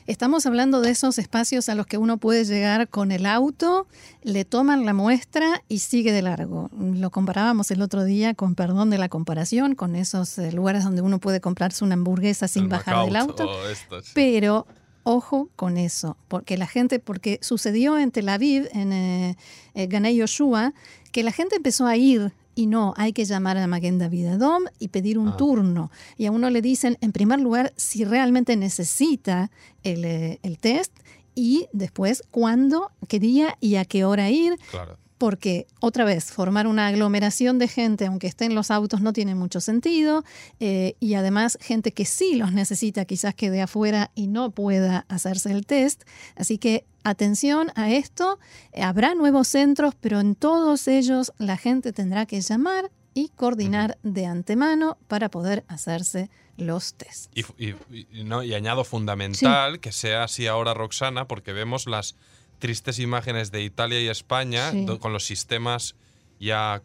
Estamos 0.06 0.46
hablando 0.46 0.80
de 0.80 0.90
esos 0.90 1.18
espacios 1.18 1.68
a 1.68 1.74
los 1.74 1.86
que 1.86 1.98
uno 1.98 2.18
puede 2.18 2.44
llegar 2.44 2.88
con 2.88 3.12
el 3.12 3.26
auto, 3.26 3.86
le 4.22 4.44
toman 4.44 4.84
la 4.84 4.94
muestra 4.94 5.62
y 5.68 5.78
sigue 5.78 6.12
de 6.12 6.22
largo. 6.22 6.70
Lo 6.78 7.10
comparábamos 7.10 7.70
el 7.70 7.82
otro 7.82 8.04
día, 8.04 8.34
con 8.34 8.54
perdón 8.54 8.90
de 8.90 8.98
la 8.98 9.08
comparación, 9.08 9.74
con 9.74 9.96
esos 9.96 10.38
eh, 10.38 10.52
lugares 10.52 10.84
donde 10.84 11.02
uno 11.02 11.18
puede 11.18 11.40
comprarse 11.40 11.84
una 11.84 11.94
hamburguesa 11.94 12.48
sin 12.48 12.68
bajar 12.68 13.04
del 13.04 13.16
auto. 13.16 13.48
Pero 14.14 14.66
ojo 15.04 15.48
con 15.56 15.76
eso, 15.76 16.16
porque 16.28 16.56
la 16.56 16.66
gente, 16.66 16.98
porque 16.98 17.38
sucedió 17.42 17.98
en 17.98 18.10
Tel 18.10 18.28
Aviv, 18.28 18.68
en 18.72 18.92
eh, 18.92 19.36
eh 19.74 20.14
Yoshua, 20.14 20.72
que 21.10 21.22
la 21.22 21.32
gente 21.32 21.56
empezó 21.56 21.86
a 21.86 21.96
ir 21.96 22.32
y 22.54 22.66
no, 22.66 22.94
hay 22.96 23.12
que 23.12 23.24
llamar 23.24 23.56
a 23.56 23.66
Maguen 23.66 23.98
David 23.98 24.26
Adom 24.26 24.64
y 24.78 24.88
pedir 24.88 25.18
un 25.18 25.28
ah. 25.28 25.36
turno. 25.36 25.90
Y 26.16 26.26
a 26.26 26.32
uno 26.32 26.50
le 26.50 26.62
dicen, 26.62 26.98
en 27.00 27.12
primer 27.12 27.40
lugar, 27.40 27.72
si 27.76 28.04
realmente 28.04 28.56
necesita 28.56 29.50
el, 29.82 30.04
eh, 30.04 30.38
el 30.42 30.58
test 30.58 30.92
y 31.34 31.66
después 31.72 32.22
cuándo, 32.30 32.90
qué 33.08 33.18
día 33.18 33.56
y 33.60 33.76
a 33.76 33.84
qué 33.84 34.04
hora 34.04 34.30
ir. 34.30 34.58
Claro 34.70 35.01
porque 35.22 35.68
otra 35.78 36.04
vez 36.04 36.32
formar 36.32 36.66
una 36.66 36.88
aglomeración 36.88 37.60
de 37.60 37.68
gente, 37.68 38.06
aunque 38.06 38.26
esté 38.26 38.44
en 38.44 38.56
los 38.56 38.72
autos, 38.72 39.02
no 39.02 39.12
tiene 39.12 39.36
mucho 39.36 39.60
sentido, 39.60 40.24
eh, 40.58 40.96
y 40.98 41.14
además 41.14 41.58
gente 41.60 41.92
que 41.92 42.06
sí 42.06 42.34
los 42.34 42.50
necesita, 42.50 43.04
quizás 43.04 43.32
que 43.32 43.48
de 43.48 43.62
afuera 43.62 44.10
y 44.16 44.26
no 44.26 44.50
pueda 44.50 45.06
hacerse 45.08 45.52
el 45.52 45.64
test. 45.64 46.02
Así 46.34 46.58
que 46.58 46.84
atención 47.04 47.70
a 47.76 47.92
esto, 47.92 48.40
habrá 48.76 49.14
nuevos 49.14 49.46
centros, 49.46 49.94
pero 50.00 50.18
en 50.18 50.34
todos 50.34 50.88
ellos 50.88 51.32
la 51.38 51.56
gente 51.56 51.92
tendrá 51.92 52.26
que 52.26 52.40
llamar 52.40 52.90
y 53.14 53.28
coordinar 53.28 53.98
de 54.02 54.26
antemano 54.26 54.98
para 55.06 55.28
poder 55.28 55.62
hacerse 55.68 56.30
los 56.56 56.94
test. 56.94 57.30
Y, 57.36 57.76
no, 58.24 58.42
y 58.42 58.54
añado 58.54 58.82
fundamental 58.82 59.78
que 59.78 59.92
sea 59.92 60.24
así 60.24 60.48
ahora, 60.48 60.74
Roxana, 60.74 61.28
porque 61.28 61.52
vemos 61.52 61.86
las 61.86 62.16
tristes 62.62 63.00
imágenes 63.00 63.50
de 63.50 63.60
Italia 63.60 64.00
y 64.00 64.06
España 64.06 64.70
con 65.00 65.12
los 65.12 65.24
sistemas 65.26 65.96
ya 66.38 66.84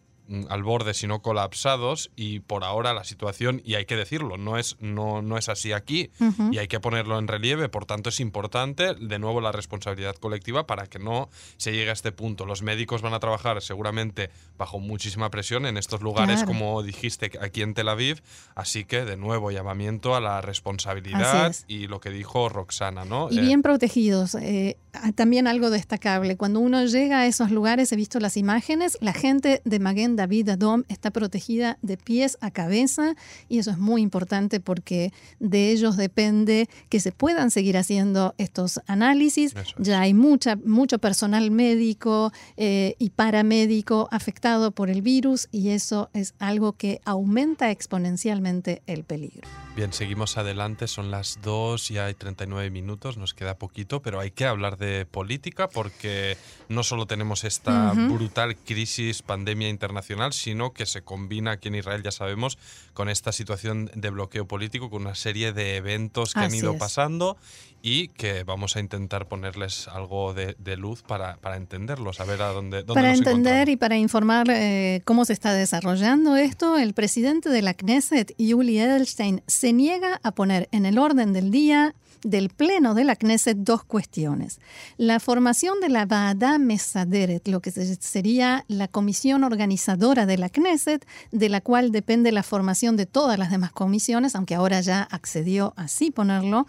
al 0.50 0.64
borde, 0.64 0.94
sino 0.94 1.22
colapsados, 1.22 2.12
y 2.16 2.40
por 2.40 2.64
ahora 2.64 2.94
la 2.94 3.04
situación, 3.04 3.62
y 3.64 3.76
hay 3.76 3.86
que 3.86 3.96
decirlo, 3.96 4.38
no 4.38 4.58
es, 4.58 4.76
no, 4.80 5.22
no 5.22 5.38
es 5.38 5.50
así 5.50 5.72
aquí, 5.72 6.10
y 6.52 6.58
hay 6.58 6.68
que 6.68 6.80
ponerlo 6.80 7.18
en 7.20 7.28
relieve, 7.28 7.70
por 7.70 7.86
tanto 7.86 8.10
es 8.10 8.20
importante, 8.20 8.94
de 8.96 9.20
nuevo, 9.20 9.42
la 9.42 9.52
responsabilidad 9.52 10.16
colectiva 10.16 10.68
para 10.68 10.88
que 10.88 11.00
no 11.00 11.30
se 11.58 11.72
llegue 11.72 11.90
a 11.90 11.94
este 11.94 12.12
punto. 12.12 12.46
Los 12.46 12.62
médicos 12.62 13.02
van 13.02 13.14
a 13.14 13.20
trabajar 13.20 13.62
seguramente 13.62 14.30
bajo 14.58 14.80
muchísima 14.80 15.30
presión 15.30 15.66
en 15.66 15.78
estos 15.78 16.02
lugares, 16.02 16.44
como 16.44 16.84
dijiste 16.84 17.32
aquí 17.42 17.62
en 17.62 17.74
Tel 17.74 17.90
Aviv, 17.90 18.22
así 18.56 18.84
que, 18.84 19.06
de 19.06 19.18
nuevo, 19.18 19.52
llamamiento 19.52 20.16
a 20.16 20.22
la 20.22 20.42
responsabilidad 20.42 21.56
y 21.68 21.88
lo 21.88 22.00
que 22.00 22.10
dijo 22.10 22.50
Roxana, 22.50 23.06
¿no? 23.06 23.30
Y 23.32 23.40
bien 23.40 23.62
protegidos. 23.62 24.36
Eh, 24.36 24.78
también 25.16 25.48
algo 25.48 25.70
destacable, 25.70 26.38
cuando 26.38 26.60
uno 26.60 26.84
llega 26.86 27.20
a 27.20 27.28
esos 27.28 27.52
lugares, 27.52 27.92
he 27.92 27.96
visto 27.96 28.20
las 28.20 28.36
imágenes, 28.36 28.98
la 29.00 29.14
gente 29.14 29.62
de 29.64 29.80
Maguen 29.80 30.17
David 30.18 30.50
Adom 30.50 30.84
está 30.90 31.12
protegida 31.12 31.78
de 31.82 31.96
pies 31.96 32.38
a 32.42 32.52
cabeza 32.52 33.16
y 33.48 33.60
eso 33.60 33.72
es 33.72 33.78
muy 33.78 34.02
importante 34.02 34.60
porque 34.60 35.14
de 35.40 35.72
ellos 35.72 35.96
depende 35.96 36.68
que 36.90 37.00
se 37.00 37.14
puedan 37.14 37.52
seguir 37.52 37.78
haciendo 37.78 38.36
estos 38.38 38.82
análisis. 38.88 39.54
Ya 39.78 40.02
hay 40.02 40.14
mucha, 40.14 40.58
mucho 40.58 41.00
personal 41.00 41.52
médico 41.52 42.34
eh, 42.58 42.96
y 43.00 43.12
paramédico 43.12 44.10
afectado 44.12 44.72
por 44.72 44.90
el 44.90 45.02
virus 45.02 45.48
y 45.52 45.70
eso 45.70 46.10
es 46.14 46.34
algo 46.40 46.74
que 46.74 47.00
aumenta 47.06 47.72
exponencialmente 47.72 48.82
el 48.88 49.04
peligro. 49.04 49.48
Bien, 49.76 49.94
seguimos 49.94 50.38
adelante, 50.38 50.88
son 50.88 51.12
las 51.12 51.40
2 51.44 51.92
y 51.92 52.00
hay 52.00 52.16
39 52.16 52.72
minutos, 52.72 53.18
nos 53.18 53.36
queda 53.36 53.60
poquito, 53.60 54.02
pero 54.02 54.20
hay 54.20 54.32
que 54.32 54.46
hablar 54.46 54.78
de 54.78 55.06
política 55.06 55.70
porque 55.70 56.36
no 56.68 56.82
solo 56.82 57.06
tenemos 57.06 57.44
esta 57.44 57.94
brutal 57.94 58.58
crisis, 58.58 59.22
pandemia 59.22 59.70
internacional, 59.70 60.07
sino 60.32 60.74
que 60.74 60.86
se 60.86 61.02
combina 61.02 61.52
aquí 61.52 61.68
en 61.68 61.76
Israel, 61.76 62.04
ya 62.04 62.12
sabemos, 62.12 62.58
con 62.94 63.10
esta 63.10 63.32
situación 63.32 63.92
de 63.94 64.10
bloqueo 64.10 64.48
político, 64.48 64.90
con 64.90 65.02
una 65.02 65.16
serie 65.16 65.54
de 65.54 65.76
eventos 65.76 66.34
que 66.34 66.40
han 66.40 66.54
ido 66.54 66.78
pasando 66.78 67.38
y 67.82 68.10
que 68.10 68.44
vamos 68.44 68.76
a 68.76 68.80
intentar 68.80 69.28
ponerles 69.28 69.88
algo 69.88 70.34
de, 70.34 70.78
luz 70.78 71.04
para, 71.04 71.38
para, 71.38 71.58
entenderlos, 71.58 72.20
a 72.20 72.26
ver 72.26 72.42
a 72.42 72.50
dónde, 72.50 72.84
dónde 72.84 72.94
Para 72.94 73.14
entender 73.14 73.70
y 73.70 73.78
para 73.78 73.98
informar 73.98 74.48
eh, 74.50 75.02
cómo 75.06 75.26
se 75.26 75.34
está 75.34 75.54
desarrollando 75.54 76.36
esto, 76.36 76.78
el 76.78 76.94
presidente 76.94 77.50
de 77.50 77.62
la 77.62 77.74
Knesset, 77.74 78.34
Yuli 78.38 78.80
Edelstein, 78.80 79.42
se 79.48 79.74
niega 79.74 80.20
a 80.24 80.32
poner 80.32 80.68
en 80.72 80.86
el 80.86 80.98
orden 80.98 81.34
del 81.34 81.52
día 81.52 81.96
del 82.24 82.50
Pleno 82.50 82.94
de 82.94 83.04
la 83.04 83.16
Knesset 83.16 83.58
dos 83.58 83.84
cuestiones. 83.84 84.60
La 84.98 85.20
formación 85.20 85.80
de 85.80 85.90
la 85.90 86.06
Baada 86.06 86.58
Mesaderet, 86.58 87.48
lo 87.48 87.62
que 87.62 87.72
sería 87.72 88.66
la 88.68 88.88
comisión 88.88 89.44
organizadora 89.44 89.97
de 89.98 90.38
la 90.38 90.50
Knesset, 90.50 91.06
de 91.32 91.50
la 91.50 91.62
cual 91.62 91.92
depende 91.92 92.32
la 92.32 92.44
formación 92.44 92.96
de 92.98 93.06
todas 93.06 93.38
las 93.38 93.52
demás 93.52 93.72
comisiones, 93.72 94.36
aunque 94.36 94.56
ahora 94.56 94.80
ya 94.82 95.04
accedió 95.04 95.74
a 95.76 95.88
así 95.88 96.12
ponerlo 96.12 96.68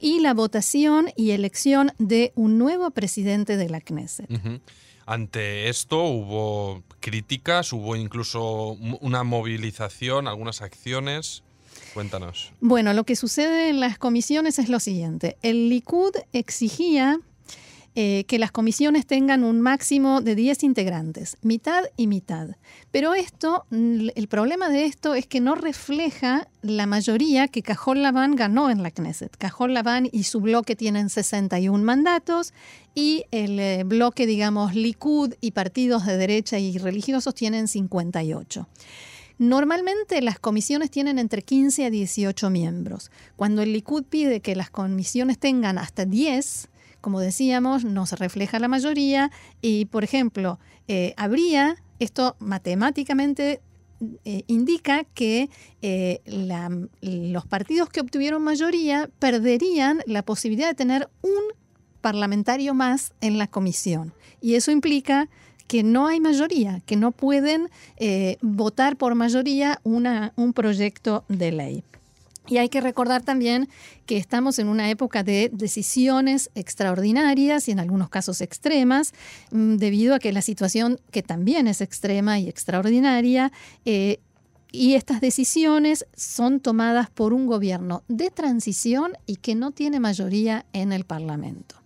y 0.00 0.20
la 0.20 0.34
votación 0.34 1.10
y 1.14 1.30
elección 1.30 1.92
de 1.98 2.32
un 2.34 2.58
nuevo 2.58 2.90
presidente 2.90 3.56
de 3.56 3.68
la 3.68 3.80
Knesset. 3.80 4.28
Ante 5.06 5.68
esto 5.68 6.02
hubo 6.02 6.82
críticas, 7.00 7.72
hubo 7.72 7.94
incluso 7.94 8.72
una 9.00 9.22
movilización, 9.22 10.26
algunas 10.26 10.62
acciones. 10.62 11.44
Cuéntanos. 11.94 12.52
Bueno, 12.60 12.92
lo 12.92 13.04
que 13.04 13.14
sucede 13.14 13.68
en 13.68 13.78
las 13.78 13.98
comisiones 13.98 14.58
es 14.58 14.68
lo 14.68 14.80
siguiente. 14.80 15.36
El 15.42 15.68
Likud 15.68 16.12
exigía 16.32 17.20
eh, 17.98 18.24
que 18.28 18.38
las 18.38 18.52
comisiones 18.52 19.06
tengan 19.06 19.42
un 19.42 19.62
máximo 19.62 20.20
de 20.20 20.34
10 20.34 20.64
integrantes, 20.64 21.38
mitad 21.40 21.82
y 21.96 22.08
mitad. 22.08 22.50
Pero 22.90 23.14
esto, 23.14 23.64
el 23.70 24.28
problema 24.28 24.68
de 24.68 24.84
esto 24.84 25.14
es 25.14 25.26
que 25.26 25.40
no 25.40 25.54
refleja 25.54 26.46
la 26.60 26.84
mayoría 26.84 27.48
que 27.48 27.62
Cajol 27.62 28.02
Laván 28.02 28.36
ganó 28.36 28.68
en 28.68 28.82
la 28.82 28.90
Knesset. 28.90 29.34
Cajol 29.38 29.72
Laván 29.72 30.10
y 30.12 30.24
su 30.24 30.42
bloque 30.42 30.76
tienen 30.76 31.08
61 31.08 31.82
mandatos 31.82 32.52
y 32.94 33.24
el 33.30 33.58
eh, 33.58 33.82
bloque, 33.84 34.26
digamos, 34.26 34.74
Likud 34.74 35.32
y 35.40 35.52
partidos 35.52 36.04
de 36.04 36.18
derecha 36.18 36.58
y 36.58 36.76
religiosos 36.76 37.34
tienen 37.34 37.66
58. 37.66 38.68
Normalmente 39.38 40.20
las 40.20 40.38
comisiones 40.38 40.90
tienen 40.90 41.18
entre 41.18 41.40
15 41.40 41.86
a 41.86 41.90
18 41.90 42.50
miembros. 42.50 43.10
Cuando 43.36 43.62
el 43.62 43.72
Likud 43.72 44.04
pide 44.04 44.40
que 44.40 44.54
las 44.54 44.68
comisiones 44.68 45.38
tengan 45.38 45.78
hasta 45.78 46.04
10, 46.04 46.68
como 47.06 47.20
decíamos, 47.20 47.84
no 47.84 48.04
se 48.04 48.16
refleja 48.16 48.58
la 48.58 48.66
mayoría 48.66 49.30
y, 49.62 49.84
por 49.84 50.02
ejemplo, 50.02 50.58
eh, 50.88 51.14
habría, 51.16 51.76
esto 52.00 52.34
matemáticamente 52.40 53.60
eh, 54.24 54.42
indica 54.48 55.04
que 55.14 55.48
eh, 55.82 56.20
los 57.00 57.46
partidos 57.46 57.90
que 57.90 58.00
obtuvieron 58.00 58.42
mayoría 58.42 59.08
perderían 59.20 60.00
la 60.06 60.24
posibilidad 60.24 60.66
de 60.66 60.74
tener 60.74 61.08
un 61.22 61.54
parlamentario 62.00 62.74
más 62.74 63.12
en 63.20 63.38
la 63.38 63.46
comisión. 63.46 64.12
Y 64.40 64.56
eso 64.56 64.72
implica 64.72 65.28
que 65.68 65.84
no 65.84 66.08
hay 66.08 66.18
mayoría, 66.18 66.80
que 66.86 66.96
no 66.96 67.12
pueden 67.12 67.68
votar 68.42 68.96
por 68.96 69.14
mayoría 69.14 69.80
un 69.84 70.52
proyecto 70.52 71.24
de 71.28 71.52
ley. 71.52 71.84
Y 72.48 72.58
hay 72.58 72.68
que 72.68 72.80
recordar 72.80 73.22
también 73.22 73.68
que 74.06 74.16
estamos 74.16 74.58
en 74.58 74.68
una 74.68 74.90
época 74.90 75.22
de 75.22 75.50
decisiones 75.52 76.50
extraordinarias 76.54 77.68
y 77.68 77.72
en 77.72 77.80
algunos 77.80 78.08
casos 78.08 78.40
extremas, 78.40 79.12
mm, 79.50 79.76
debido 79.76 80.14
a 80.14 80.18
que 80.18 80.32
la 80.32 80.42
situación, 80.42 81.00
que 81.10 81.22
también 81.22 81.66
es 81.66 81.80
extrema 81.80 82.38
y 82.38 82.48
extraordinaria, 82.48 83.52
eh, 83.84 84.20
y 84.72 84.94
estas 84.94 85.20
decisiones 85.20 86.06
son 86.14 86.60
tomadas 86.60 87.08
por 87.10 87.32
un 87.32 87.46
gobierno 87.46 88.02
de 88.08 88.30
transición 88.30 89.12
y 89.26 89.36
que 89.36 89.54
no 89.54 89.70
tiene 89.70 90.00
mayoría 90.00 90.66
en 90.72 90.92
el 90.92 91.04
Parlamento. 91.04 91.76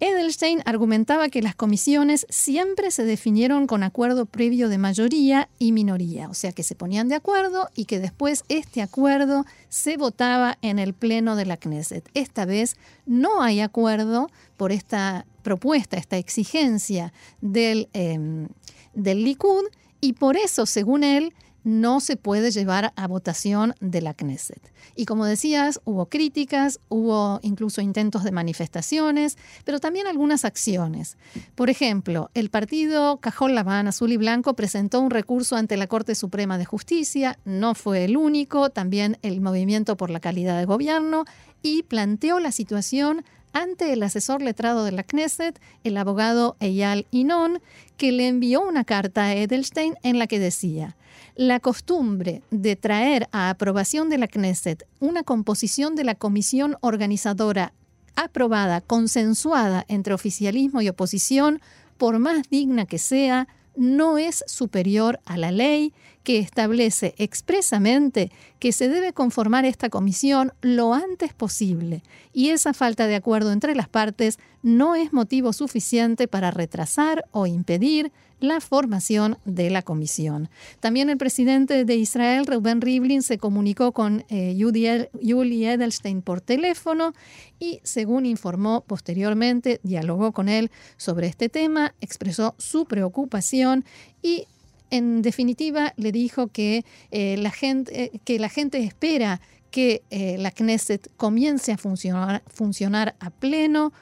Edelstein 0.00 0.62
argumentaba 0.64 1.28
que 1.28 1.42
las 1.42 1.54
comisiones 1.54 2.26
siempre 2.30 2.90
se 2.90 3.04
definieron 3.04 3.66
con 3.66 3.82
acuerdo 3.82 4.24
previo 4.24 4.70
de 4.70 4.78
mayoría 4.78 5.50
y 5.58 5.72
minoría, 5.72 6.30
o 6.30 6.34
sea 6.34 6.52
que 6.52 6.62
se 6.62 6.74
ponían 6.74 7.08
de 7.08 7.16
acuerdo 7.16 7.68
y 7.74 7.84
que 7.84 8.00
después 8.00 8.44
este 8.48 8.80
acuerdo 8.80 9.44
se 9.68 9.98
votaba 9.98 10.56
en 10.62 10.78
el 10.78 10.94
pleno 10.94 11.36
de 11.36 11.44
la 11.44 11.58
Knesset. 11.58 12.08
Esta 12.14 12.46
vez 12.46 12.76
no 13.04 13.42
hay 13.42 13.60
acuerdo 13.60 14.30
por 14.56 14.72
esta 14.72 15.26
propuesta, 15.42 15.98
esta 15.98 16.16
exigencia 16.16 17.12
del, 17.42 17.90
em, 17.92 18.48
del 18.94 19.22
Likud 19.22 19.64
y 20.00 20.14
por 20.14 20.38
eso, 20.38 20.64
según 20.64 21.04
él, 21.04 21.34
no 21.64 22.00
se 22.00 22.16
puede 22.16 22.50
llevar 22.50 22.92
a 22.96 23.06
votación 23.06 23.74
de 23.80 24.00
la 24.00 24.14
Knesset. 24.14 24.72
Y 24.96 25.06
como 25.06 25.24
decías, 25.24 25.80
hubo 25.84 26.06
críticas, 26.06 26.80
hubo 26.88 27.40
incluso 27.42 27.80
intentos 27.80 28.24
de 28.24 28.32
manifestaciones, 28.32 29.36
pero 29.64 29.80
también 29.80 30.06
algunas 30.06 30.44
acciones. 30.44 31.16
Por 31.54 31.70
ejemplo, 31.70 32.30
el 32.34 32.50
partido 32.50 33.18
Cajón 33.18 33.54
Laván 33.54 33.88
Azul 33.88 34.12
y 34.12 34.16
Blanco 34.16 34.54
presentó 34.54 35.00
un 35.00 35.10
recurso 35.10 35.56
ante 35.56 35.76
la 35.76 35.86
Corte 35.86 36.14
Suprema 36.14 36.58
de 36.58 36.64
Justicia, 36.64 37.38
no 37.44 37.74
fue 37.74 38.04
el 38.04 38.16
único, 38.16 38.70
también 38.70 39.18
el 39.22 39.40
Movimiento 39.40 39.96
por 39.96 40.10
la 40.10 40.20
Calidad 40.20 40.58
de 40.58 40.64
Gobierno, 40.64 41.24
y 41.62 41.82
planteó 41.82 42.40
la 42.40 42.52
situación 42.52 43.24
ante 43.52 43.92
el 43.92 44.02
asesor 44.02 44.42
letrado 44.42 44.84
de 44.84 44.92
la 44.92 45.02
Knesset, 45.02 45.60
el 45.84 45.96
abogado 45.96 46.56
Eyal 46.60 47.06
Inon, 47.10 47.60
que 47.96 48.12
le 48.12 48.28
envió 48.28 48.60
una 48.62 48.84
carta 48.84 49.24
a 49.24 49.34
Edelstein 49.34 49.96
en 50.02 50.18
la 50.18 50.26
que 50.26 50.38
decía, 50.38 50.96
la 51.36 51.60
costumbre 51.60 52.42
de 52.50 52.76
traer 52.76 53.28
a 53.32 53.50
aprobación 53.50 54.08
de 54.08 54.18
la 54.18 54.28
Knesset 54.28 54.86
una 54.98 55.22
composición 55.22 55.94
de 55.94 56.04
la 56.04 56.14
comisión 56.14 56.76
organizadora 56.80 57.72
aprobada, 58.16 58.80
consensuada 58.80 59.84
entre 59.88 60.14
oficialismo 60.14 60.82
y 60.82 60.88
oposición, 60.88 61.60
por 61.96 62.18
más 62.18 62.48
digna 62.50 62.86
que 62.86 62.98
sea, 62.98 63.48
no 63.76 64.18
es 64.18 64.44
superior 64.46 65.20
a 65.24 65.36
la 65.36 65.52
ley 65.52 65.94
que 66.22 66.38
establece 66.38 67.14
expresamente 67.18 68.30
que 68.58 68.72
se 68.72 68.88
debe 68.88 69.12
conformar 69.12 69.64
esta 69.64 69.88
comisión 69.88 70.52
lo 70.60 70.92
antes 70.94 71.32
posible 71.32 72.02
y 72.32 72.50
esa 72.50 72.74
falta 72.74 73.06
de 73.06 73.16
acuerdo 73.16 73.52
entre 73.52 73.74
las 73.74 73.88
partes 73.88 74.38
no 74.62 74.94
es 74.94 75.12
motivo 75.12 75.52
suficiente 75.52 76.28
para 76.28 76.50
retrasar 76.50 77.24
o 77.32 77.46
impedir 77.46 78.12
la 78.40 78.60
formación 78.60 79.38
de 79.44 79.70
la 79.70 79.82
comisión. 79.82 80.48
También 80.80 81.10
el 81.10 81.18
presidente 81.18 81.84
de 81.84 81.96
Israel, 81.96 82.46
Reuben 82.46 82.80
Rivlin, 82.80 83.22
se 83.22 83.38
comunicó 83.38 83.92
con 83.92 84.24
eh, 84.28 84.56
Yuli 84.56 85.66
Edelstein 85.66 86.22
por 86.22 86.40
teléfono 86.40 87.12
y, 87.58 87.80
según 87.82 88.26
informó 88.26 88.82
posteriormente, 88.86 89.80
dialogó 89.82 90.32
con 90.32 90.48
él 90.48 90.70
sobre 90.96 91.26
este 91.26 91.48
tema, 91.48 91.94
expresó 92.00 92.54
su 92.58 92.86
preocupación 92.86 93.84
y 94.22 94.46
en 94.90 95.22
definitiva, 95.22 95.92
le 95.96 96.12
dijo 96.12 96.48
que, 96.48 96.84
eh, 97.10 97.36
la, 97.36 97.50
gente, 97.50 98.04
eh, 98.04 98.20
que 98.24 98.38
la 98.38 98.48
gente 98.48 98.78
espera 98.78 99.40
que 99.70 100.02
eh, 100.10 100.36
la 100.38 100.50
Knesset 100.50 101.10
comience 101.16 101.72
a 101.72 101.78
funcionar, 101.78 102.42
funcionar 102.48 103.14
a 103.20 103.30
pleno, 103.30 103.92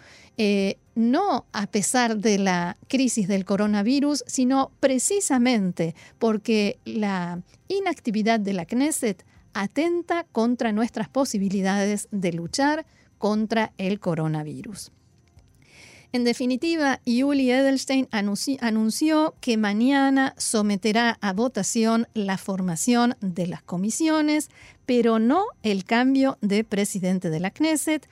no 0.94 1.46
a 1.52 1.66
pesar 1.66 2.16
de 2.18 2.38
la 2.38 2.76
crisis 2.86 3.26
del 3.26 3.44
coronavirus, 3.44 4.22
sino 4.28 4.70
precisamente 4.78 5.96
porque 6.20 6.78
la 6.84 7.42
inactividad 7.66 8.38
de 8.38 8.52
la 8.52 8.64
Knesset 8.64 9.24
atenta 9.52 10.24
contra 10.30 10.70
nuestras 10.70 11.08
posibilidades 11.08 12.06
de 12.12 12.32
luchar 12.32 12.86
contra 13.18 13.72
el 13.78 13.98
coronavirus. 13.98 14.92
En 16.10 16.24
definitiva, 16.24 17.00
Yuli 17.04 17.50
Edelstein 17.50 18.08
anunció 18.10 19.34
que 19.42 19.58
mañana 19.58 20.34
someterá 20.38 21.18
a 21.20 21.34
votación 21.34 22.08
la 22.14 22.38
formación 22.38 23.16
de 23.20 23.46
las 23.46 23.62
comisiones, 23.62 24.48
pero 24.86 25.18
no 25.18 25.44
el 25.62 25.84
cambio 25.84 26.38
de 26.40 26.64
presidente 26.64 27.28
de 27.28 27.40
la 27.40 27.50
Knesset. 27.50 28.08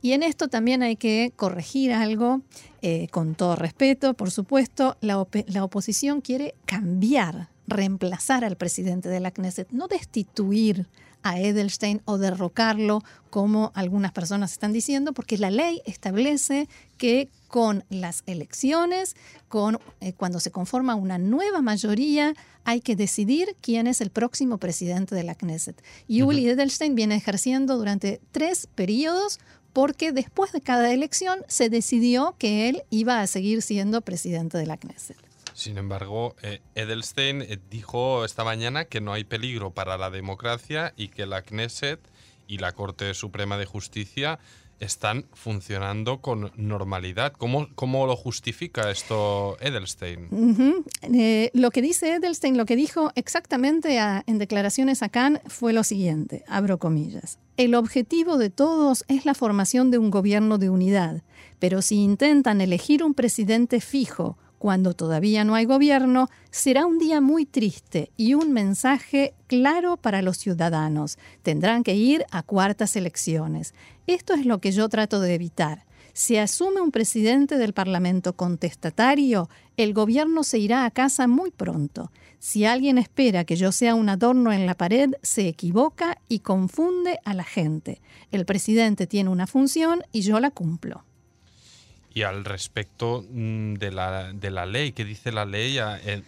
Y 0.00 0.12
en 0.12 0.22
esto 0.22 0.48
también 0.48 0.82
hay 0.82 0.96
que 0.96 1.32
corregir 1.36 1.92
algo, 1.92 2.40
eh, 2.80 3.08
con 3.10 3.34
todo 3.34 3.54
respeto, 3.54 4.14
por 4.14 4.30
supuesto, 4.30 4.96
la, 5.02 5.26
la 5.46 5.64
oposición 5.64 6.22
quiere 6.22 6.54
cambiar, 6.64 7.50
reemplazar 7.66 8.46
al 8.46 8.56
presidente 8.56 9.10
de 9.10 9.20
la 9.20 9.30
Knesset, 9.30 9.70
no 9.72 9.88
destituir 9.88 10.86
a 11.22 11.40
Edelstein 11.40 12.02
o 12.04 12.18
derrocarlo, 12.18 13.02
como 13.30 13.72
algunas 13.74 14.12
personas 14.12 14.52
están 14.52 14.72
diciendo, 14.72 15.12
porque 15.12 15.38
la 15.38 15.50
ley 15.50 15.82
establece 15.84 16.68
que 16.96 17.28
con 17.48 17.84
las 17.90 18.22
elecciones, 18.26 19.16
con, 19.48 19.78
eh, 20.00 20.12
cuando 20.12 20.40
se 20.40 20.50
conforma 20.50 20.94
una 20.94 21.18
nueva 21.18 21.62
mayoría, 21.62 22.34
hay 22.64 22.80
que 22.80 22.96
decidir 22.96 23.56
quién 23.60 23.86
es 23.86 24.00
el 24.00 24.10
próximo 24.10 24.58
presidente 24.58 25.14
de 25.14 25.22
la 25.22 25.34
Knesset. 25.34 25.82
Yuli 26.08 26.48
Edelstein 26.48 26.94
viene 26.94 27.16
ejerciendo 27.16 27.76
durante 27.76 28.20
tres 28.32 28.68
periodos 28.74 29.38
porque 29.72 30.10
después 30.10 30.52
de 30.52 30.62
cada 30.62 30.92
elección 30.92 31.40
se 31.48 31.68
decidió 31.68 32.34
que 32.38 32.68
él 32.68 32.82
iba 32.90 33.20
a 33.20 33.26
seguir 33.26 33.60
siendo 33.62 34.00
presidente 34.00 34.56
de 34.56 34.66
la 34.66 34.78
Knesset. 34.78 35.18
Sin 35.56 35.78
embargo, 35.78 36.36
eh, 36.42 36.60
Edelstein 36.74 37.40
eh, 37.40 37.58
dijo 37.70 38.26
esta 38.26 38.44
mañana 38.44 38.84
que 38.84 39.00
no 39.00 39.14
hay 39.14 39.24
peligro 39.24 39.70
para 39.70 39.96
la 39.96 40.10
democracia 40.10 40.92
y 40.98 41.08
que 41.08 41.24
la 41.24 41.40
Knesset 41.40 41.98
y 42.46 42.58
la 42.58 42.72
Corte 42.72 43.14
Suprema 43.14 43.56
de 43.56 43.64
Justicia 43.64 44.38
están 44.80 45.24
funcionando 45.32 46.20
con 46.20 46.52
normalidad. 46.56 47.32
¿Cómo, 47.32 47.68
cómo 47.74 48.06
lo 48.06 48.16
justifica 48.16 48.90
esto 48.90 49.56
Edelstein? 49.60 50.84
Eh, 51.00 51.50
lo 51.54 51.70
que 51.70 51.80
dice 51.80 52.12
Edelstein, 52.12 52.58
lo 52.58 52.66
que 52.66 52.76
dijo 52.76 53.10
exactamente 53.14 53.98
en 54.26 54.36
declaraciones 54.36 55.02
a 55.02 55.08
Cannes 55.08 55.40
fue 55.46 55.72
lo 55.72 55.84
siguiente, 55.84 56.44
abro 56.48 56.76
comillas. 56.76 57.38
El 57.56 57.74
objetivo 57.74 58.36
de 58.36 58.50
todos 58.50 59.06
es 59.08 59.24
la 59.24 59.32
formación 59.32 59.90
de 59.90 59.96
un 59.96 60.10
gobierno 60.10 60.58
de 60.58 60.68
unidad, 60.68 61.22
pero 61.58 61.80
si 61.80 61.96
intentan 61.96 62.60
elegir 62.60 63.02
un 63.02 63.14
presidente 63.14 63.80
fijo, 63.80 64.36
cuando 64.66 64.94
todavía 64.94 65.44
no 65.44 65.54
hay 65.54 65.64
gobierno, 65.64 66.28
será 66.50 66.86
un 66.86 66.98
día 66.98 67.20
muy 67.20 67.46
triste 67.46 68.10
y 68.16 68.34
un 68.34 68.52
mensaje 68.52 69.32
claro 69.46 69.96
para 69.96 70.22
los 70.22 70.38
ciudadanos. 70.38 71.18
Tendrán 71.44 71.84
que 71.84 71.94
ir 71.94 72.24
a 72.32 72.42
cuartas 72.42 72.96
elecciones. 72.96 73.74
Esto 74.08 74.34
es 74.34 74.44
lo 74.44 74.58
que 74.58 74.72
yo 74.72 74.88
trato 74.88 75.20
de 75.20 75.34
evitar. 75.34 75.86
Si 76.14 76.36
asume 76.36 76.80
un 76.80 76.90
presidente 76.90 77.58
del 77.58 77.74
Parlamento 77.74 78.32
contestatario, 78.34 79.48
el 79.76 79.94
gobierno 79.94 80.42
se 80.42 80.58
irá 80.58 80.84
a 80.84 80.90
casa 80.90 81.28
muy 81.28 81.52
pronto. 81.52 82.10
Si 82.40 82.64
alguien 82.64 82.98
espera 82.98 83.44
que 83.44 83.54
yo 83.54 83.70
sea 83.70 83.94
un 83.94 84.08
adorno 84.08 84.50
en 84.50 84.66
la 84.66 84.74
pared, 84.74 85.12
se 85.22 85.46
equivoca 85.46 86.18
y 86.28 86.40
confunde 86.40 87.20
a 87.24 87.34
la 87.34 87.44
gente. 87.44 88.00
El 88.32 88.44
presidente 88.44 89.06
tiene 89.06 89.30
una 89.30 89.46
función 89.46 90.02
y 90.10 90.22
yo 90.22 90.40
la 90.40 90.50
cumplo. 90.50 91.05
Y 92.16 92.22
al 92.22 92.46
respecto 92.46 93.26
mm, 93.30 93.74
de 93.74 93.90
la, 93.92 94.32
de 94.32 94.50
la 94.50 94.64
ley, 94.64 94.92
¿qué 94.92 95.04
dice 95.04 95.32
la 95.32 95.44
ley 95.44 95.78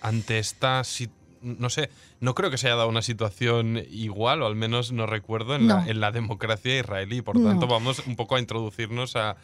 ante 0.03 0.39
esta 0.39 0.85
situación? 0.85 1.17
no 1.41 1.71
sé, 1.71 1.89
no 2.21 2.35
creo 2.35 2.51
que 2.51 2.59
se 2.59 2.67
haya 2.67 2.75
dado 2.75 2.89
una 2.89 3.01
situación 3.01 3.81
igual, 3.91 4.43
o 4.43 4.47
al 4.47 4.57
menos 4.57 4.93
no 4.93 5.07
recuerdo, 5.07 5.55
en, 5.55 5.69
la, 5.69 6.13
democracia 6.13 6.81
israelí. 6.81 7.23
Por 7.23 7.43
tanto, 7.43 7.69
vamos 7.69 8.03
un 8.07 8.17
poco 8.17 8.35
a 8.37 8.41
introducirnos 8.41 9.15
a, 9.17 9.37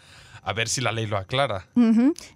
ver 0.55 0.69
si 0.69 0.81
la 0.81 0.93
ley 0.93 1.07
lo 1.07 1.17
aclara. 1.17 1.69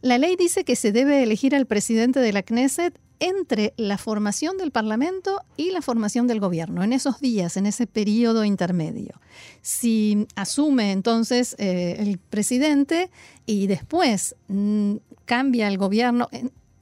La 0.01 0.17
ley 0.17 0.37
dice 0.37 0.65
que 0.65 0.77
se 0.77 0.93
debe 0.93 1.23
elegir 1.25 1.55
al 1.57 1.67
presidente 1.67 2.21
de 2.21 2.33
la 2.33 2.45
Knesset 2.45 2.99
entre 3.21 3.75
la 3.77 3.99
formación 3.99 4.57
del 4.59 4.71
Parlamento 4.71 5.41
y 5.57 5.71
la 5.71 5.83
formación 5.83 6.27
del 6.27 6.41
gobierno, 6.41 6.83
en 6.83 6.93
esos 6.93 7.21
días, 7.21 7.57
en 7.57 7.67
ese 7.67 7.87
periodo 7.87 8.45
intermedio. 8.45 9.21
Si 9.63 10.27
asume 10.37 10.93
entonces 10.93 11.57
eh, 11.59 11.97
el 11.99 12.19
presidente 12.19 13.11
y 13.47 13.67
después 13.67 14.37
mm, 14.49 14.97
cambia 15.25 15.69
el 15.69 15.79
gobierno, 15.79 16.29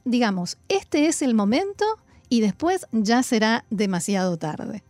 digamos, 0.05 0.57
este 0.69 1.07
es 1.07 1.21
el 1.21 1.33
momento 1.33 1.85
y 2.29 2.41
después 2.41 2.87
ya 2.91 3.23
será 3.23 3.65
demasiado 3.69 4.37
tarde. 4.37 4.83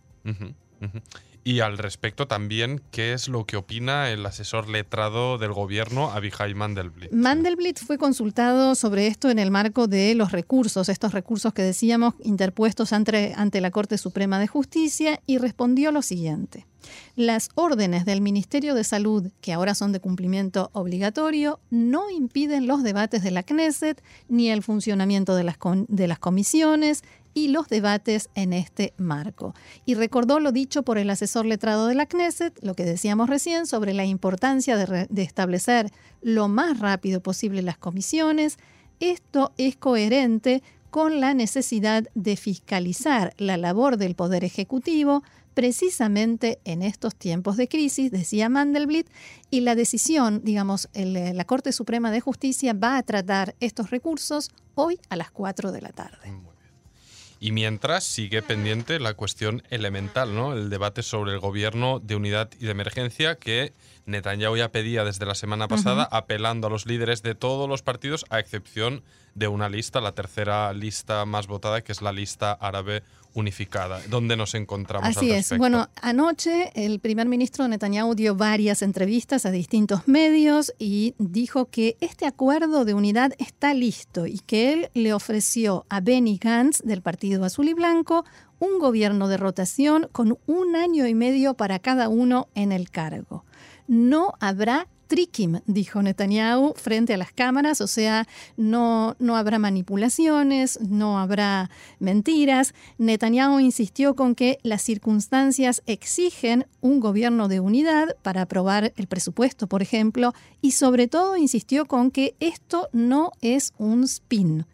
Y 1.48 1.62
al 1.62 1.78
respecto 1.78 2.28
también, 2.28 2.82
¿qué 2.92 3.14
es 3.14 3.30
lo 3.30 3.46
que 3.46 3.56
opina 3.56 4.10
el 4.10 4.26
asesor 4.26 4.68
letrado 4.68 5.38
del 5.38 5.54
gobierno, 5.54 6.12
Abihai 6.12 6.54
Mandelblit? 6.54 7.10
Mandelblit 7.14 7.80
fue 7.80 7.98
consultado 7.98 8.76
sobre 8.76 9.08
esto 9.08 9.30
en 9.30 9.40
el 9.40 9.50
marco 9.50 9.88
de 9.88 10.14
los 10.14 10.34
recursos, 10.34 10.90
estos 10.90 11.14
recursos 11.14 11.54
que 11.54 11.62
decíamos 11.62 12.16
interpuestos 12.22 12.92
ante, 12.92 13.34
ante 13.38 13.62
la 13.62 13.72
Corte 13.72 13.98
Suprema 13.98 14.40
de 14.40 14.48
Justicia, 14.48 15.22
y 15.26 15.38
respondió 15.38 15.94
lo 15.94 16.02
siguiente. 16.02 16.68
Las 17.16 17.50
órdenes 17.56 18.04
del 18.04 18.20
Ministerio 18.20 18.76
de 18.76 18.84
Salud, 18.84 19.32
que 19.40 19.54
ahora 19.54 19.74
son 19.74 19.94
de 19.94 20.02
cumplimiento 20.02 20.70
obligatorio, 20.74 21.62
no 21.70 22.10
impiden 22.10 22.68
los 22.68 22.84
debates 22.84 23.24
de 23.24 23.32
la 23.32 23.44
Knesset 23.44 24.04
ni 24.28 24.50
el 24.50 24.64
funcionamiento 24.64 25.34
de 25.34 25.46
las, 25.46 25.58
de 25.88 26.08
las 26.08 26.20
comisiones 26.20 27.04
y 27.38 27.50
los 27.50 27.68
debates 27.68 28.32
en 28.34 28.52
este 28.52 28.96
marco. 28.98 29.54
Y 29.86 29.94
recordó 29.94 30.40
lo 30.40 30.52
dicho 30.52 30.82
por 30.82 30.98
el 30.98 31.08
asesor 31.12 31.46
letrado 31.46 31.86
de 31.86 31.94
la 31.94 32.08
Knesset, 32.08 32.58
lo 32.64 32.74
que 32.74 32.84
decíamos 32.84 33.30
recién 33.30 33.68
sobre 33.68 33.94
la 33.94 34.06
importancia 34.06 34.76
de, 34.76 35.22
establecer 35.22 35.92
lo 36.24 36.48
más 36.48 36.80
rápido 36.80 37.22
posible 37.22 37.62
las 37.62 37.78
comisiones. 37.78 38.58
Esto 39.00 39.54
es 39.60 39.76
coherente 39.76 40.64
con 40.90 41.20
la 41.20 41.36
necesidad 41.36 42.06
de 42.16 42.38
fiscalizar 42.38 43.36
la 43.38 43.58
labor 43.58 43.98
del 43.98 44.16
Poder 44.16 44.44
Ejecutivo 44.44 45.22
precisamente 45.54 46.58
en 46.66 46.82
estos 46.82 47.16
tiempos 47.16 47.56
de 47.56 47.68
crisis, 47.68 48.10
decía 48.10 48.50
Mandelblit, 48.50 49.10
y 49.52 49.62
la 49.62 49.76
decisión, 49.76 50.42
digamos, 50.44 50.90
la 50.96 51.46
Corte 51.46 51.72
Suprema 51.72 52.10
de 52.10 52.20
Justicia 52.20 52.74
va 52.74 52.98
a 52.98 53.04
tratar 53.04 53.56
estos 53.60 53.92
recursos 53.92 54.50
hoy 54.74 55.00
a 55.10 55.16
las 55.16 55.30
4 55.30 55.72
de 55.72 55.82
la 55.82 55.90
tarde. 55.90 56.47
Y 57.40 57.52
mientras 57.52 58.04
sigue 58.04 58.42
pendiente 58.42 59.00
la 59.00 59.14
cuestión 59.14 59.64
elemental, 59.70 60.36
¿no? 60.36 60.54
El 60.54 60.70
debate 60.70 61.04
sobre 61.04 61.34
el 61.34 61.40
gobierno 61.40 62.00
de 62.00 62.16
unidad 62.16 62.50
y 62.60 62.66
de 62.66 62.72
emergencia 62.72 63.36
que 63.36 63.74
Netanyahu 64.06 64.58
ya 64.58 64.72
pedía 64.72 65.04
desde 65.04 65.26
la 65.26 65.36
semana 65.36 65.68
pasada, 65.68 66.08
apelando 66.12 66.68
a 66.68 66.70
los 66.70 66.86
líderes 66.86 67.22
de 67.22 67.36
todos 67.36 67.70
los 67.70 67.82
partidos, 67.82 68.26
a 68.30 68.40
excepción 68.40 69.04
de 69.36 69.48
una 69.48 69.70
lista, 69.70 70.02
la 70.02 70.14
tercera 70.14 70.74
lista 70.74 71.26
más 71.26 71.48
votada, 71.48 71.82
que 71.82 71.92
es 71.92 72.02
la 72.02 72.12
lista 72.12 72.54
árabe 72.54 73.04
unificada. 73.34 74.02
¿Dónde 74.10 74.36
nos 74.36 74.56
encontramos? 74.56 75.10
Así 75.10 75.32
es. 75.32 75.58
Bueno, 75.58 75.90
anoche 76.02 76.72
el 76.76 77.00
primer 77.00 77.28
ministro 77.28 77.68
Netanyahu 77.68 78.16
dio 78.16 78.36
varias 78.36 78.82
entrevistas 78.82 79.46
a 79.46 79.52
distintos 79.52 80.08
medios 80.08 80.74
y 80.80 81.16
dijo 81.18 81.66
que 81.66 81.98
este 82.02 82.26
acuerdo 82.26 82.86
de 82.86 82.94
unidad 82.94 83.34
está 83.38 83.74
listo 83.74 84.26
y 84.26 84.40
que 84.40 84.74
él 84.74 84.90
le 84.94 85.14
ofreció 85.14 85.86
a 85.90 86.02
Benny 86.02 86.38
Gantz 86.38 86.82
del 86.84 87.02
Partido 87.02 87.44
Azul 87.44 87.70
y 87.70 87.74
Blanco 87.74 88.26
un 88.60 88.80
gobierno 88.80 89.28
de 89.28 89.38
rotación 89.38 90.10
con 90.12 90.40
un 90.48 90.76
año 90.76 91.08
y 91.08 91.14
medio 91.14 91.54
para 91.54 91.80
cada 91.80 92.10
uno 92.10 92.48
en 92.56 92.72
el 92.72 92.90
cargo. 92.90 93.46
No 93.88 94.34
habrá 94.40 94.88
trikim, 95.08 95.62
dijo 95.66 96.02
Netanyahu 96.02 96.74
frente 96.76 97.14
a 97.14 97.18
las 97.18 97.32
cámaras, 97.32 97.82
o 97.82 97.88
sea, 97.88 98.28
no, 98.58 99.16
no 99.20 99.38
habrá 99.38 99.60
manipulaciones, 99.60 100.80
no 100.82 101.20
habrá 101.20 101.70
mentiras. 102.00 102.74
Netanyahu 102.98 103.60
insistió 103.60 104.16
con 104.16 104.36
que 104.36 104.60
las 104.64 104.82
circunstancias 104.82 105.82
exigen 105.86 106.68
un 106.82 107.00
gobierno 107.00 107.48
de 107.48 107.60
unidad 107.60 108.16
para 108.22 108.44
aprobar 108.44 108.94
el 108.96 109.08
presupuesto, 109.08 109.68
por 109.68 109.82
ejemplo, 109.82 110.34
y 110.62 110.72
sobre 110.72 111.08
todo 111.08 111.38
insistió 111.38 111.86
con 111.86 112.12
que 112.12 112.36
esto 112.40 112.90
no 112.92 113.32
es 113.42 113.74
un 113.78 114.04
spin. 114.04 114.66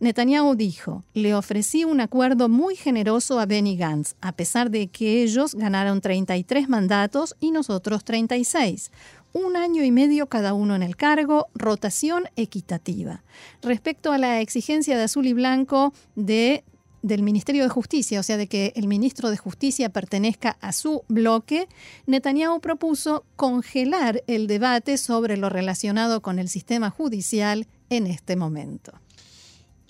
Netanyahu 0.00 0.56
dijo, 0.56 1.04
le 1.14 1.34
ofrecí 1.34 1.84
un 1.84 2.00
acuerdo 2.00 2.48
muy 2.48 2.74
generoso 2.74 3.38
a 3.38 3.46
Benny 3.46 3.76
Gantz, 3.76 4.14
a 4.20 4.32
pesar 4.32 4.70
de 4.70 4.88
que 4.88 5.22
ellos 5.22 5.54
ganaron 5.54 6.00
33 6.00 6.68
mandatos 6.68 7.36
y 7.38 7.50
nosotros 7.52 8.04
36 8.04 8.90
un 9.32 9.56
año 9.56 9.84
y 9.84 9.90
medio 9.90 10.28
cada 10.28 10.54
uno 10.54 10.74
en 10.74 10.82
el 10.82 10.96
cargo, 10.96 11.48
rotación 11.54 12.24
equitativa. 12.36 13.22
Respecto 13.62 14.12
a 14.12 14.18
la 14.18 14.40
exigencia 14.40 14.96
de 14.96 15.04
azul 15.04 15.26
y 15.26 15.32
blanco 15.32 15.92
de 16.14 16.64
del 17.02 17.22
Ministerio 17.22 17.62
de 17.62 17.68
Justicia, 17.68 18.20
o 18.20 18.22
sea, 18.22 18.36
de 18.36 18.46
que 18.46 18.72
el 18.76 18.86
ministro 18.86 19.30
de 19.30 19.36
Justicia 19.36 19.88
pertenezca 19.88 20.58
a 20.60 20.72
su 20.72 21.04
bloque, 21.08 21.66
Netanyahu 22.06 22.60
propuso 22.60 23.24
congelar 23.36 24.22
el 24.26 24.46
debate 24.46 24.98
sobre 24.98 25.36
lo 25.36 25.48
relacionado 25.48 26.20
con 26.20 26.38
el 26.38 26.48
sistema 26.48 26.90
judicial 26.90 27.66
en 27.88 28.06
este 28.06 28.36
momento. 28.36 28.92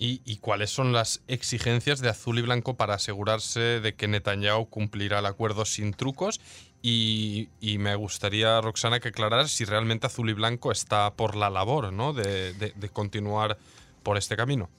¿Y, 0.03 0.37
cuáles 0.37 0.71
son 0.71 0.93
las 0.93 1.21
exigencias 1.27 1.99
de 1.99 2.09
Azul 2.09 2.39
y 2.39 2.41
Blanco 2.41 2.75
para 2.75 2.95
asegurarse 2.95 3.59
de 3.59 3.93
que 3.93 4.07
Netanyahu 4.07 4.67
cumplirá 4.67 5.19
el 5.19 5.27
acuerdo 5.27 5.63
sin 5.63 5.93
trucos 5.93 6.41
y, 6.83 7.47
me 7.77 7.95
gustaría, 7.95 8.59
Roxana, 8.61 8.99
que 8.99 9.09
aclararas 9.09 9.51
si 9.51 9.65
realmente 9.65 10.07
Azul 10.07 10.29
y 10.29 10.33
Blanco 10.33 10.71
está 10.71 11.11
por 11.13 11.35
la 11.35 11.49
labor 11.49 11.93
¿no? 11.93 12.13
de, 12.13 12.53
de 12.53 12.89
continuar 12.89 13.57
por 14.03 14.17
este 14.17 14.35
camino. 14.35 14.69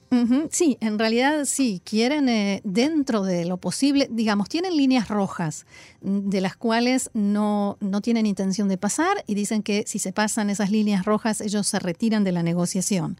Sí, 0.51 0.77
en 0.79 0.99
realidad 0.99 1.45
sí, 1.45 1.81
quieren 1.83 2.29
eh, 2.29 2.61
dentro 2.63 3.23
de 3.23 3.45
lo 3.45 3.57
posible, 3.57 4.07
digamos, 4.11 4.47
tienen 4.47 4.77
líneas 4.77 5.07
rojas 5.07 5.65
mm, 6.01 6.29
de 6.29 6.39
las 6.39 6.55
cuales 6.55 7.09
no, 7.15 7.77
no 7.79 7.99
tienen 8.01 8.27
intención 8.27 8.67
de 8.67 8.77
pasar 8.77 9.23
y 9.25 9.33
dicen 9.33 9.63
que 9.63 9.85
si 9.87 9.97
se 9.97 10.13
pasan 10.13 10.51
esas 10.51 10.69
líneas 10.69 11.05
rojas 11.05 11.41
ellos 11.41 11.65
se 11.65 11.79
retiran 11.79 12.23
de 12.23 12.31
la 12.31 12.43
negociación. 12.43 13.17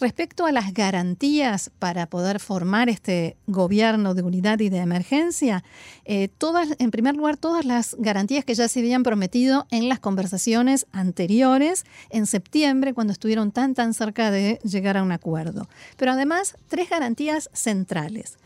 Respecto 0.00 0.44
a 0.44 0.50
las 0.50 0.74
garantías 0.74 1.70
para 1.78 2.06
poder 2.06 2.40
formar 2.40 2.88
este 2.88 3.36
gobierno 3.46 4.14
de 4.14 4.22
unidad 4.22 4.58
y 4.58 4.68
de 4.68 4.78
emergencia, 4.78 5.62
eh, 6.04 6.26
todas, 6.26 6.70
en 6.80 6.90
primer 6.90 7.14
lugar, 7.14 7.36
todas 7.36 7.64
las 7.64 7.94
garantías 8.00 8.44
que 8.44 8.54
ya 8.54 8.66
se 8.66 8.80
habían 8.80 9.04
prometido 9.04 9.66
en 9.70 9.88
las 9.88 10.00
conversaciones 10.00 10.86
anteriores 10.90 11.84
en 12.10 12.26
septiembre, 12.26 12.94
cuando 12.94 13.12
estuvieron 13.12 13.52
tan 13.52 13.74
tan 13.74 13.94
cerca 13.94 14.32
de 14.32 14.58
llegar 14.64 14.96
a 14.96 15.04
un 15.04 15.12
acuerdo. 15.12 15.41
Pero 15.96 16.12
además 16.12 16.56
tres 16.68 16.90
garantías 16.90 17.50
centrales. 17.52 18.38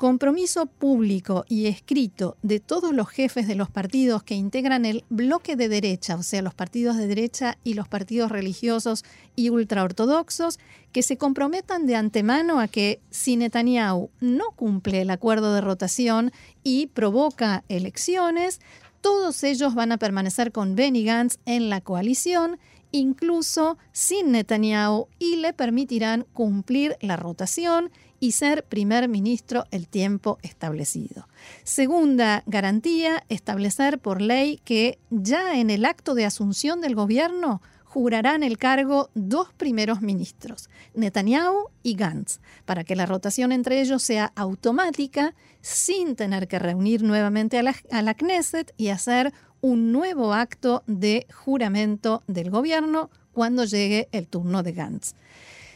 Compromiso 0.00 0.64
público 0.64 1.44
y 1.46 1.66
escrito 1.66 2.38
de 2.40 2.58
todos 2.58 2.94
los 2.94 3.10
jefes 3.10 3.46
de 3.46 3.54
los 3.54 3.68
partidos 3.68 4.22
que 4.22 4.34
integran 4.34 4.86
el 4.86 5.04
bloque 5.10 5.56
de 5.56 5.68
derecha, 5.68 6.16
o 6.16 6.22
sea, 6.22 6.40
los 6.40 6.54
partidos 6.54 6.96
de 6.96 7.06
derecha 7.06 7.58
y 7.64 7.74
los 7.74 7.86
partidos 7.86 8.32
religiosos 8.32 9.04
y 9.36 9.50
ultraortodoxos, 9.50 10.58
que 10.92 11.02
se 11.02 11.18
comprometan 11.18 11.86
de 11.86 11.96
antemano 11.96 12.60
a 12.60 12.68
que 12.68 13.02
si 13.10 13.36
Netanyahu 13.36 14.08
no 14.20 14.52
cumple 14.52 15.02
el 15.02 15.10
acuerdo 15.10 15.52
de 15.54 15.60
rotación 15.60 16.32
y 16.64 16.86
provoca 16.86 17.62
elecciones, 17.68 18.60
todos 19.02 19.44
ellos 19.44 19.74
van 19.74 19.92
a 19.92 19.98
permanecer 19.98 20.50
con 20.50 20.76
Benny 20.76 21.04
Gantz 21.04 21.38
en 21.44 21.68
la 21.68 21.82
coalición 21.82 22.58
incluso 22.92 23.78
sin 23.92 24.32
Netanyahu, 24.32 25.08
y 25.18 25.36
le 25.36 25.52
permitirán 25.52 26.26
cumplir 26.32 26.96
la 27.00 27.16
rotación 27.16 27.90
y 28.20 28.32
ser 28.32 28.64
primer 28.64 29.08
ministro 29.08 29.64
el 29.70 29.88
tiempo 29.88 30.38
establecido. 30.42 31.26
Segunda 31.64 32.42
garantía, 32.46 33.24
establecer 33.28 33.98
por 33.98 34.20
ley 34.20 34.60
que 34.64 34.98
ya 35.10 35.58
en 35.58 35.70
el 35.70 35.84
acto 35.84 36.14
de 36.14 36.26
asunción 36.26 36.80
del 36.80 36.94
gobierno 36.94 37.62
jurarán 37.90 38.44
el 38.44 38.56
cargo 38.56 39.10
dos 39.14 39.52
primeros 39.52 40.00
ministros, 40.00 40.70
Netanyahu 40.94 41.70
y 41.82 41.94
Gantz, 41.94 42.38
para 42.64 42.84
que 42.84 42.94
la 42.94 43.04
rotación 43.04 43.50
entre 43.50 43.80
ellos 43.80 44.04
sea 44.04 44.32
automática 44.36 45.34
sin 45.60 46.14
tener 46.14 46.46
que 46.46 46.60
reunir 46.60 47.02
nuevamente 47.02 47.58
a 47.58 47.62
la, 48.02 48.14
Knesset 48.14 48.72
y 48.76 48.88
hacer 48.88 49.32
un 49.60 49.92
nuevo 49.92 50.32
acto 50.32 50.82
de 50.86 51.26
juramento 51.32 52.22
del 52.26 52.50
gobierno 52.50 53.10
cuando 53.32 53.64
llegue 53.64 54.08
el 54.12 54.26
turno 54.26 54.62
de 54.62 54.72
Gantz. 54.72 55.14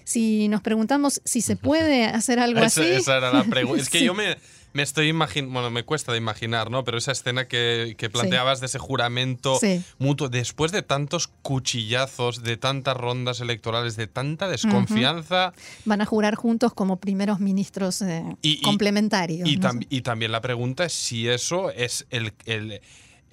Si 0.04 0.48
nos 0.48 0.60
preguntamos 0.60 1.20
si 1.24 1.40
se 1.40 1.56
puede 1.56 2.04
hacer 2.04 2.38
algo 2.38 2.60
así. 2.60 2.82
Esa 2.82 3.16
era 3.18 3.32
la 3.32 3.44
pregunta. 3.44 3.82
Es 3.82 3.88
que 3.88 4.04
yo 4.04 4.14
me, 4.14 4.36
me 4.74 4.82
estoy 4.82 5.08
imaginando, 5.08 5.54
bueno, 5.54 5.70
me 5.70 5.84
cuesta 5.84 6.12
de 6.12 6.18
imaginar, 6.18 6.70
¿no? 6.70 6.84
Pero 6.84 6.98
esa 6.98 7.12
escena 7.12 7.46
que, 7.46 7.96
planteabas 8.12 8.60
de 8.60 8.66
ese 8.66 8.78
juramento 8.78 9.58
mutuo, 9.98 10.28
después 10.28 10.72
de 10.72 10.82
tantos 10.82 11.28
cuchillazos, 11.42 12.42
de 12.42 12.56
tantas 12.56 12.96
rondas 12.96 13.40
electorales, 13.40 13.96
de 13.96 14.08
tanta 14.08 14.48
desconfianza. 14.48 15.52
Van 15.84 16.00
a 16.00 16.06
jurar 16.06 16.34
juntos 16.34 16.74
como 16.74 16.98
primeros 16.98 17.40
ministros 17.40 18.02
eh, 18.02 18.36
complementarios. 18.62 19.48
Y, 19.48 19.60
y, 19.88 20.02
también 20.02 20.32
la 20.32 20.40
pregunta 20.40 20.84
es 20.84 20.92
si 20.92 21.28
eso 21.28 21.70
es 21.70 22.06
el, 22.10 22.34
el 22.44 22.82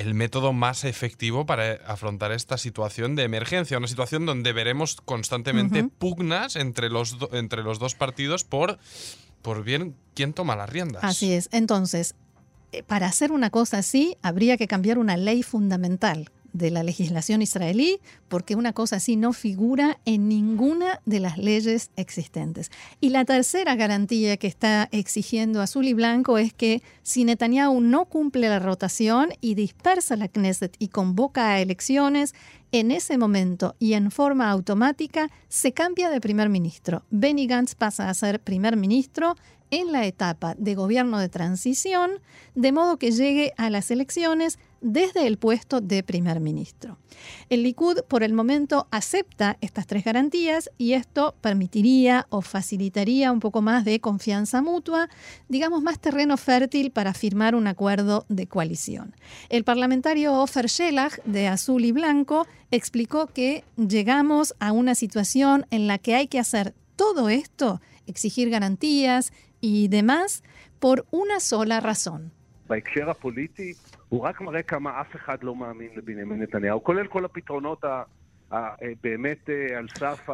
el 0.01 0.15
método 0.15 0.51
más 0.51 0.83
efectivo 0.83 1.45
para 1.45 1.73
afrontar 1.85 2.31
esta 2.31 2.57
situación 2.57 3.15
de 3.15 3.23
emergencia, 3.23 3.77
una 3.77 3.87
situación 3.87 4.25
donde 4.25 4.51
veremos 4.51 4.99
constantemente 5.01 5.83
pugnas 5.83 6.55
entre 6.55 6.89
los, 6.89 7.17
entre 7.31 7.63
los 7.63 7.79
dos 7.79 7.95
partidos 7.95 8.43
por 8.43 8.79
por 9.41 9.63
bien 9.63 9.95
quién 10.13 10.33
toma 10.33 10.55
las 10.55 10.69
riendas. 10.69 11.03
Así 11.03 11.33
es. 11.33 11.49
Entonces, 11.51 12.13
eh, 12.71 12.83
para 12.83 13.07
hacer 13.07 13.31
una 13.31 13.49
cosa 13.49 13.79
así, 13.79 14.17
habría 14.21 14.55
que 14.55 14.67
cambiar 14.67 14.99
una 14.99 15.17
ley 15.17 15.41
fundamental 15.41 16.29
de 16.53 16.71
la 16.71 16.83
legislación 16.83 17.41
israelí, 17.41 17.99
porque 18.27 18.55
una 18.55 18.73
cosa 18.73 18.97
así 18.97 19.15
no 19.15 19.33
figura 19.33 19.99
en 20.05 20.27
ninguna 20.27 20.99
de 21.05 21.19
las 21.19 21.37
leyes 21.37 21.91
existentes. 21.95 22.71
Y 22.99 23.09
la 23.09 23.25
tercera 23.25 23.75
garantía 23.75 24.37
que 24.37 24.47
está 24.47 24.89
exigiendo 24.91 25.61
Azul 25.61 25.87
y 25.87 25.93
Blanco 25.93 26.37
es 26.37 26.53
que 26.53 26.81
si 27.03 27.23
Netanyahu 27.23 27.81
no 27.81 28.05
cumple 28.05 28.49
la 28.49 28.59
rotación 28.59 29.29
y 29.41 29.55
dispersa 29.55 30.15
la 30.15 30.27
Knesset 30.27 30.75
y 30.79 30.89
convoca 30.89 31.51
a 31.51 31.59
elecciones, 31.59 32.33
en 32.71 32.91
ese 32.91 33.17
momento 33.17 33.75
y 33.79 33.93
en 33.93 34.11
forma 34.11 34.49
automática 34.49 35.29
se 35.49 35.73
cambia 35.73 36.09
de 36.09 36.21
primer 36.21 36.49
ministro. 36.49 37.03
Benny 37.09 37.47
Gantz 37.47 37.75
pasa 37.75 38.09
a 38.09 38.13
ser 38.13 38.39
primer 38.39 38.77
ministro 38.77 39.35
en 39.71 39.91
la 39.91 40.05
etapa 40.05 40.55
de 40.57 40.75
gobierno 40.75 41.17
de 41.17 41.29
transición, 41.29 42.11
de 42.55 42.71
modo 42.71 42.97
que 42.97 43.11
llegue 43.11 43.53
a 43.57 43.69
las 43.69 43.89
elecciones 43.91 44.59
desde 44.81 45.27
el 45.27 45.37
puesto 45.37 45.79
de 45.79 46.03
primer 46.03 46.39
ministro. 46.39 46.97
El 47.49 47.63
Likud 47.63 47.99
por 48.07 48.23
el 48.23 48.33
momento 48.33 48.87
acepta 48.91 49.57
estas 49.61 49.87
tres 49.87 50.03
garantías 50.03 50.69
y 50.77 50.93
esto 50.93 51.35
permitiría 51.41 52.25
o 52.29 52.41
facilitaría 52.41 53.31
un 53.31 53.39
poco 53.39 53.61
más 53.61 53.85
de 53.85 53.99
confianza 53.99 54.61
mutua, 54.61 55.09
digamos 55.47 55.81
más 55.81 55.99
terreno 55.99 56.35
fértil 56.35 56.91
para 56.91 57.13
firmar 57.13 57.55
un 57.55 57.67
acuerdo 57.67 58.25
de 58.27 58.47
coalición. 58.47 59.15
El 59.49 59.63
parlamentario 59.63 60.33
Ofer 60.33 60.65
Shelah 60.65 61.11
de 61.25 61.47
Azul 61.47 61.85
y 61.85 61.91
Blanco 61.91 62.47
explicó 62.71 63.27
que 63.27 63.63
llegamos 63.77 64.55
a 64.59 64.71
una 64.71 64.95
situación 64.95 65.65
en 65.69 65.87
la 65.87 65.97
que 65.99 66.15
hay 66.15 66.27
que 66.27 66.39
hacer 66.39 66.73
todo 66.95 67.29
esto, 67.29 67.81
exigir 68.07 68.49
garantías 68.49 69.31
y 69.59 69.87
demás, 69.87 70.43
por 70.79 71.05
una 71.11 71.39
sola 71.39 71.79
razón. 71.79 72.31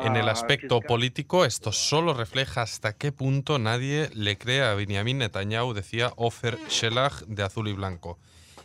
En 0.01 0.15
el 0.15 0.27
aspecto 0.27 0.81
político, 0.81 1.45
esto 1.45 1.71
solo 1.71 2.13
refleja 2.13 2.63
hasta 2.63 2.93
qué 2.93 3.11
punto 3.11 3.59
nadie 3.59 4.09
le 4.13 4.37
cree 4.37 4.63
a 4.63 4.73
Benjamin 4.73 5.19
Netanyahu, 5.19 5.73
decía 5.73 6.11
Ofer 6.15 6.57
Shelah 6.67 7.11
de 7.27 7.43
Azul 7.43 7.67
y 7.67 7.73
Blanco. 7.73 8.17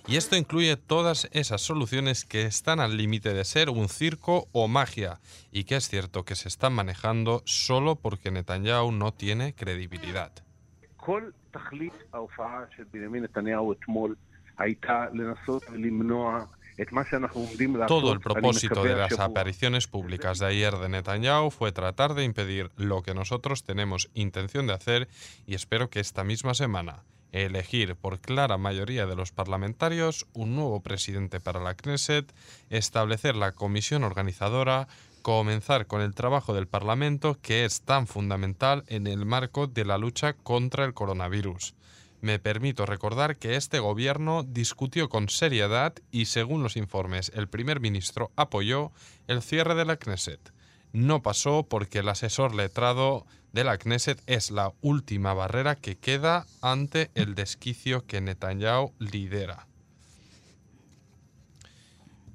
Y 0.06 0.16
esto 0.16 0.36
incluye 0.36 0.76
todas 0.76 1.28
esas 1.32 1.60
soluciones 1.60 2.24
que 2.24 2.42
están 2.42 2.80
al 2.80 2.96
límite 2.96 3.34
de 3.34 3.44
ser 3.44 3.70
un 3.70 3.88
circo 3.88 4.48
o 4.52 4.66
magia, 4.68 5.20
y 5.52 5.64
que 5.64 5.76
es 5.76 5.88
cierto 5.88 6.24
que 6.24 6.34
se 6.34 6.48
están 6.48 6.72
manejando 6.72 7.42
solo 7.44 7.96
porque 7.96 8.30
Netanyahu 8.30 8.90
no 8.90 9.12
tiene 9.12 9.54
credibilidad. 9.54 10.32
Todo 17.88 18.12
el 18.12 18.20
propósito 18.20 18.82
de 18.84 18.96
las 18.96 19.18
apariciones 19.18 19.88
públicas 19.88 20.38
de 20.38 20.46
ayer 20.46 20.74
de 20.76 20.88
Netanyahu 20.88 21.50
fue 21.50 21.72
tratar 21.72 22.14
de 22.14 22.24
impedir 22.24 22.70
lo 22.76 23.02
que 23.02 23.14
nosotros 23.14 23.64
tenemos 23.64 24.10
intención 24.14 24.66
de 24.66 24.74
hacer 24.74 25.08
y 25.46 25.54
espero 25.54 25.90
que 25.90 26.00
esta 26.00 26.24
misma 26.24 26.54
semana 26.54 27.02
elegir 27.32 27.96
por 27.96 28.20
clara 28.20 28.58
mayoría 28.58 29.06
de 29.06 29.16
los 29.16 29.32
parlamentarios 29.32 30.26
un 30.34 30.54
nuevo 30.54 30.82
presidente 30.82 31.40
para 31.40 31.60
la 31.60 31.74
Knesset, 31.74 32.32
establecer 32.70 33.36
la 33.36 33.52
comisión 33.52 34.04
organizadora, 34.04 34.86
comenzar 35.22 35.86
con 35.86 36.02
el 36.02 36.14
trabajo 36.14 36.52
del 36.52 36.66
Parlamento 36.66 37.38
que 37.40 37.64
es 37.64 37.82
tan 37.82 38.06
fundamental 38.06 38.84
en 38.88 39.06
el 39.06 39.24
marco 39.24 39.66
de 39.66 39.84
la 39.84 39.96
lucha 39.96 40.34
contra 40.34 40.84
el 40.84 40.94
coronavirus. 40.94 41.74
Me 42.20 42.38
permito 42.38 42.86
recordar 42.86 43.36
que 43.36 43.56
este 43.56 43.80
gobierno 43.80 44.44
discutió 44.44 45.08
con 45.08 45.28
seriedad 45.28 45.94
y, 46.12 46.26
según 46.26 46.62
los 46.62 46.76
informes, 46.76 47.32
el 47.34 47.48
primer 47.48 47.80
ministro 47.80 48.30
apoyó 48.36 48.92
el 49.26 49.42
cierre 49.42 49.74
de 49.74 49.84
la 49.84 49.96
Knesset. 49.96 50.52
No 50.92 51.22
pasó 51.22 51.64
porque 51.68 51.98
el 52.00 52.08
asesor 52.08 52.54
letrado 52.54 53.26
de 53.52 53.64
la 53.64 53.76
Knesset 53.78 54.22
es 54.26 54.50
la 54.50 54.72
última 54.82 55.34
barrera 55.34 55.74
que 55.74 55.96
queda 55.96 56.46
ante 56.60 57.10
el 57.14 57.34
desquicio 57.34 58.06
que 58.06 58.20
Netanyahu 58.20 58.92
lidera. 58.98 59.66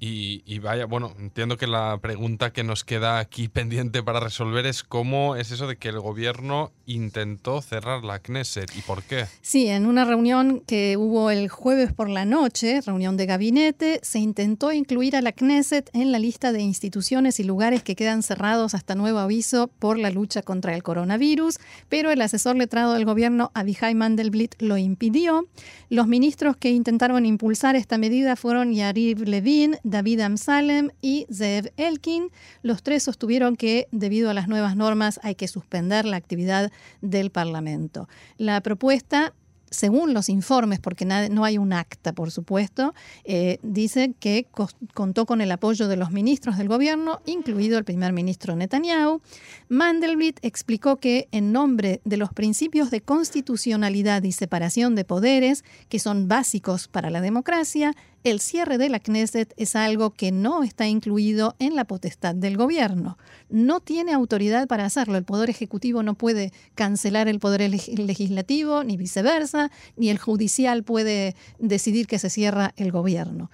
Y, 0.00 0.58
vaya, 0.60 0.86
bueno, 0.86 1.12
entiendo 1.18 1.56
que 1.56 1.66
la 1.66 1.98
pregunta 2.00 2.52
que 2.52 2.62
nos 2.62 2.84
queda 2.84 3.18
aquí 3.18 3.48
pendiente 3.48 4.02
para 4.02 4.20
resolver 4.20 4.66
es 4.66 4.84
cómo 4.84 5.36
es 5.36 5.50
eso 5.50 5.66
de 5.66 5.76
que 5.76 5.88
el 5.88 6.00
gobierno 6.00 6.72
intentó 6.86 7.60
cerrar 7.62 8.04
la 8.04 8.20
Knesset 8.20 8.74
y 8.76 8.80
por 8.82 9.02
qué. 9.02 9.26
Sí, 9.42 9.66
en 9.68 9.86
una 9.86 10.04
reunión 10.04 10.62
que 10.66 10.96
hubo 10.96 11.30
el 11.30 11.48
jueves 11.48 11.92
por 11.92 12.08
la 12.08 12.24
noche, 12.24 12.80
reunión 12.80 13.16
de 13.16 13.26
gabinete, 13.26 14.00
se 14.02 14.18
intentó 14.18 14.72
incluir 14.72 15.16
a 15.16 15.22
la 15.22 15.32
Knesset 15.32 15.90
en 15.92 16.12
la 16.12 16.18
lista 16.18 16.52
de 16.52 16.60
instituciones 16.60 17.40
y 17.40 17.44
lugares 17.44 17.82
que 17.82 17.96
quedan 17.96 18.22
cerrados 18.22 18.74
hasta 18.74 18.94
nuevo 18.94 19.18
aviso 19.18 19.68
por 19.78 19.98
la 19.98 20.10
lucha 20.10 20.42
contra 20.42 20.74
el 20.74 20.82
coronavirus, 20.82 21.58
pero 21.88 22.10
el 22.10 22.22
asesor 22.22 22.56
letrado 22.56 22.94
del 22.94 23.04
gobierno, 23.04 23.50
Abihai 23.54 23.94
Mandelblit, 23.94 24.54
lo 24.60 24.78
impidió. 24.78 25.46
Los 25.90 26.06
ministros 26.06 26.56
que 26.56 26.70
intentaron 26.70 27.26
impulsar 27.26 27.76
esta 27.76 27.98
medida 27.98 28.36
fueron 28.36 28.72
Yariv 28.72 29.22
Levin, 29.22 29.76
David 29.90 30.20
Amsalem 30.20 30.90
y 31.00 31.26
Zev 31.32 31.72
Elkin. 31.76 32.30
Los 32.62 32.82
tres 32.82 33.02
sostuvieron 33.02 33.56
que, 33.56 33.88
debido 33.90 34.30
a 34.30 34.34
las 34.34 34.48
nuevas 34.48 34.76
normas, 34.76 35.20
hay 35.22 35.34
que 35.34 35.48
suspender 35.48 36.04
la 36.04 36.16
actividad 36.16 36.70
del 37.00 37.30
Parlamento. 37.30 38.08
La 38.36 38.60
propuesta 38.60 39.32
según 39.70 40.14
los 40.14 40.28
informes, 40.28 40.80
porque 40.80 41.04
no 41.04 41.44
hay 41.44 41.58
un 41.58 41.72
acta, 41.72 42.12
por 42.12 42.30
supuesto, 42.30 42.94
eh, 43.24 43.58
dice 43.62 44.14
que 44.18 44.46
contó 44.94 45.26
con 45.26 45.40
el 45.40 45.50
apoyo 45.52 45.88
de 45.88 45.96
los 45.96 46.10
ministros 46.10 46.56
del 46.56 46.68
gobierno, 46.68 47.20
incluido 47.26 47.78
el 47.78 47.84
primer 47.84 48.12
ministro 48.12 48.56
Netanyahu. 48.56 49.20
Mandelblit 49.68 50.38
explicó 50.42 50.96
que 50.96 51.28
en 51.32 51.52
nombre 51.52 52.00
de 52.04 52.16
los 52.16 52.32
principios 52.32 52.90
de 52.90 53.00
constitucionalidad 53.00 54.22
y 54.22 54.32
separación 54.32 54.94
de 54.94 55.04
poderes, 55.04 55.64
que 55.88 55.98
son 55.98 56.28
básicos 56.28 56.88
para 56.88 57.10
la 57.10 57.20
democracia, 57.20 57.94
el 58.24 58.40
cierre 58.40 58.78
de 58.78 58.88
la 58.88 59.00
Knesset 59.00 59.54
es 59.56 59.76
algo 59.76 60.10
que 60.10 60.32
no 60.32 60.62
está 60.62 60.86
incluido 60.86 61.54
en 61.58 61.76
la 61.76 61.84
potestad 61.84 62.34
del 62.34 62.56
gobierno. 62.56 63.16
No 63.48 63.80
tiene 63.80 64.12
autoridad 64.12 64.66
para 64.66 64.84
hacerlo. 64.84 65.16
El 65.16 65.24
Poder 65.24 65.50
Ejecutivo 65.50 66.02
no 66.02 66.14
puede 66.14 66.52
cancelar 66.74 67.28
el 67.28 67.38
Poder 67.38 67.70
Legislativo, 67.70 68.84
ni 68.84 68.96
viceversa, 68.96 69.70
ni 69.96 70.10
el 70.10 70.18
Judicial 70.18 70.82
puede 70.82 71.36
decidir 71.58 72.06
que 72.06 72.18
se 72.18 72.30
cierra 72.30 72.74
el 72.76 72.92
gobierno. 72.92 73.50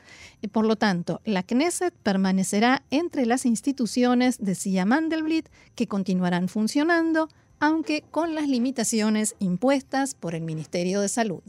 Por 0.53 0.67
lo 0.67 0.77
tanto, 0.77 1.21
la 1.25 1.43
Knesset 1.43 1.95
permanecerá 2.03 2.83
entre 2.91 3.27
las 3.27 3.47
instituciones, 3.47 4.39
decía 4.41 4.85
Mandelblit, 4.85 5.49
que 5.75 5.87
continuarán 5.87 6.49
funcionando, 6.49 7.29
aunque 7.61 8.03
con 8.11 8.35
las 8.35 8.49
limitaciones 8.49 9.37
impuestas 9.39 10.15
por 10.15 10.35
el 10.35 10.43
Ministerio 10.43 11.01
de 11.01 11.09
Salud. 11.09 11.43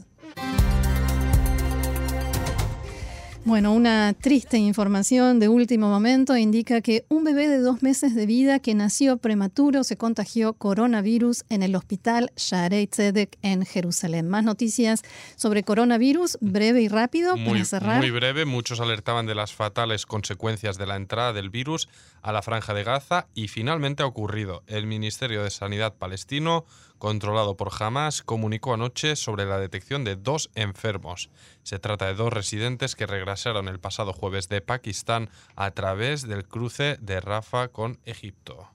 Bueno, 3.46 3.72
una 3.72 4.12
triste 4.12 4.58
información 4.58 5.38
de 5.38 5.48
último 5.48 5.88
momento 5.88 6.36
indica 6.36 6.80
que 6.80 7.04
un 7.08 7.22
bebé 7.22 7.48
de 7.48 7.60
dos 7.60 7.80
meses 7.80 8.16
de 8.16 8.26
vida 8.26 8.58
que 8.58 8.74
nació 8.74 9.18
prematuro 9.18 9.84
se 9.84 9.96
contagió 9.96 10.54
coronavirus 10.54 11.44
en 11.48 11.62
el 11.62 11.76
hospital 11.76 12.32
Sharei 12.34 12.88
Tzedek 12.88 13.38
en 13.42 13.64
Jerusalén. 13.64 14.28
Más 14.28 14.42
noticias 14.42 15.02
sobre 15.36 15.62
coronavirus, 15.62 16.38
breve 16.40 16.82
y 16.82 16.88
rápido 16.88 17.36
muy, 17.36 17.52
para 17.52 17.64
cerrar. 17.64 18.00
Muy 18.00 18.10
breve, 18.10 18.46
muchos 18.46 18.80
alertaban 18.80 19.26
de 19.26 19.36
las 19.36 19.54
fatales 19.54 20.06
consecuencias 20.06 20.76
de 20.76 20.86
la 20.86 20.96
entrada 20.96 21.32
del 21.32 21.48
virus 21.48 21.88
a 22.22 22.32
la 22.32 22.42
franja 22.42 22.74
de 22.74 22.82
Gaza 22.82 23.28
y 23.32 23.46
finalmente 23.46 24.02
ha 24.02 24.06
ocurrido. 24.06 24.64
El 24.66 24.88
Ministerio 24.88 25.44
de 25.44 25.50
Sanidad 25.50 25.94
palestino 25.94 26.64
controlado 26.98 27.56
por 27.56 27.70
Hamas, 27.78 28.22
comunicó 28.22 28.74
anoche 28.74 29.16
sobre 29.16 29.44
la 29.44 29.58
detección 29.58 30.04
de 30.04 30.16
dos 30.16 30.50
enfermos. 30.54 31.30
Se 31.62 31.78
trata 31.78 32.06
de 32.06 32.14
dos 32.14 32.32
residentes 32.32 32.94
que 32.94 33.06
regresaron 33.06 33.68
el 33.68 33.80
pasado 33.80 34.12
jueves 34.12 34.48
de 34.48 34.60
Pakistán 34.60 35.30
a 35.54 35.70
través 35.72 36.26
del 36.26 36.46
cruce 36.46 36.96
de 37.00 37.20
Rafah 37.20 37.68
con 37.68 37.98
Egipto. 38.04 38.68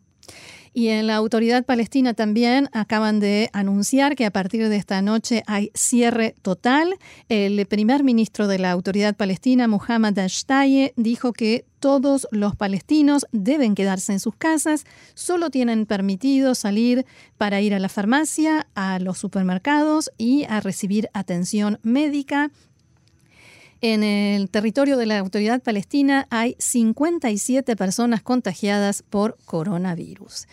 Y 0.73 0.87
en 0.87 1.07
la 1.07 1.17
autoridad 1.17 1.65
palestina 1.65 2.13
también 2.13 2.69
acaban 2.71 3.19
de 3.19 3.49
anunciar 3.51 4.15
que 4.15 4.25
a 4.25 4.31
partir 4.31 4.69
de 4.69 4.77
esta 4.77 5.01
noche 5.01 5.43
hay 5.45 5.69
cierre 5.73 6.33
total. 6.41 6.95
El 7.27 7.65
primer 7.65 8.05
ministro 8.05 8.47
de 8.47 8.57
la 8.57 8.71
autoridad 8.71 9.15
palestina, 9.15 9.67
Muhammad 9.67 10.17
Ashtaye, 10.17 10.93
dijo 10.95 11.33
que 11.33 11.65
todos 11.81 12.25
los 12.31 12.55
palestinos 12.55 13.25
deben 13.33 13.75
quedarse 13.75 14.13
en 14.13 14.21
sus 14.21 14.35
casas, 14.35 14.85
solo 15.13 15.49
tienen 15.49 15.85
permitido 15.85 16.55
salir 16.55 17.05
para 17.37 17.59
ir 17.59 17.73
a 17.73 17.79
la 17.79 17.89
farmacia, 17.89 18.67
a 18.73 18.99
los 18.99 19.17
supermercados 19.17 20.09
y 20.17 20.45
a 20.45 20.61
recibir 20.61 21.09
atención 21.13 21.79
médica. 21.83 22.49
En 23.81 24.03
el 24.03 24.49
territorio 24.49 24.95
de 24.95 25.07
la 25.07 25.17
autoridad 25.17 25.61
palestina 25.61 26.27
hay 26.29 26.55
57 26.59 27.75
personas 27.75 28.21
contagiadas 28.21 29.01
por 29.01 29.37
coronavirus. 29.43 30.45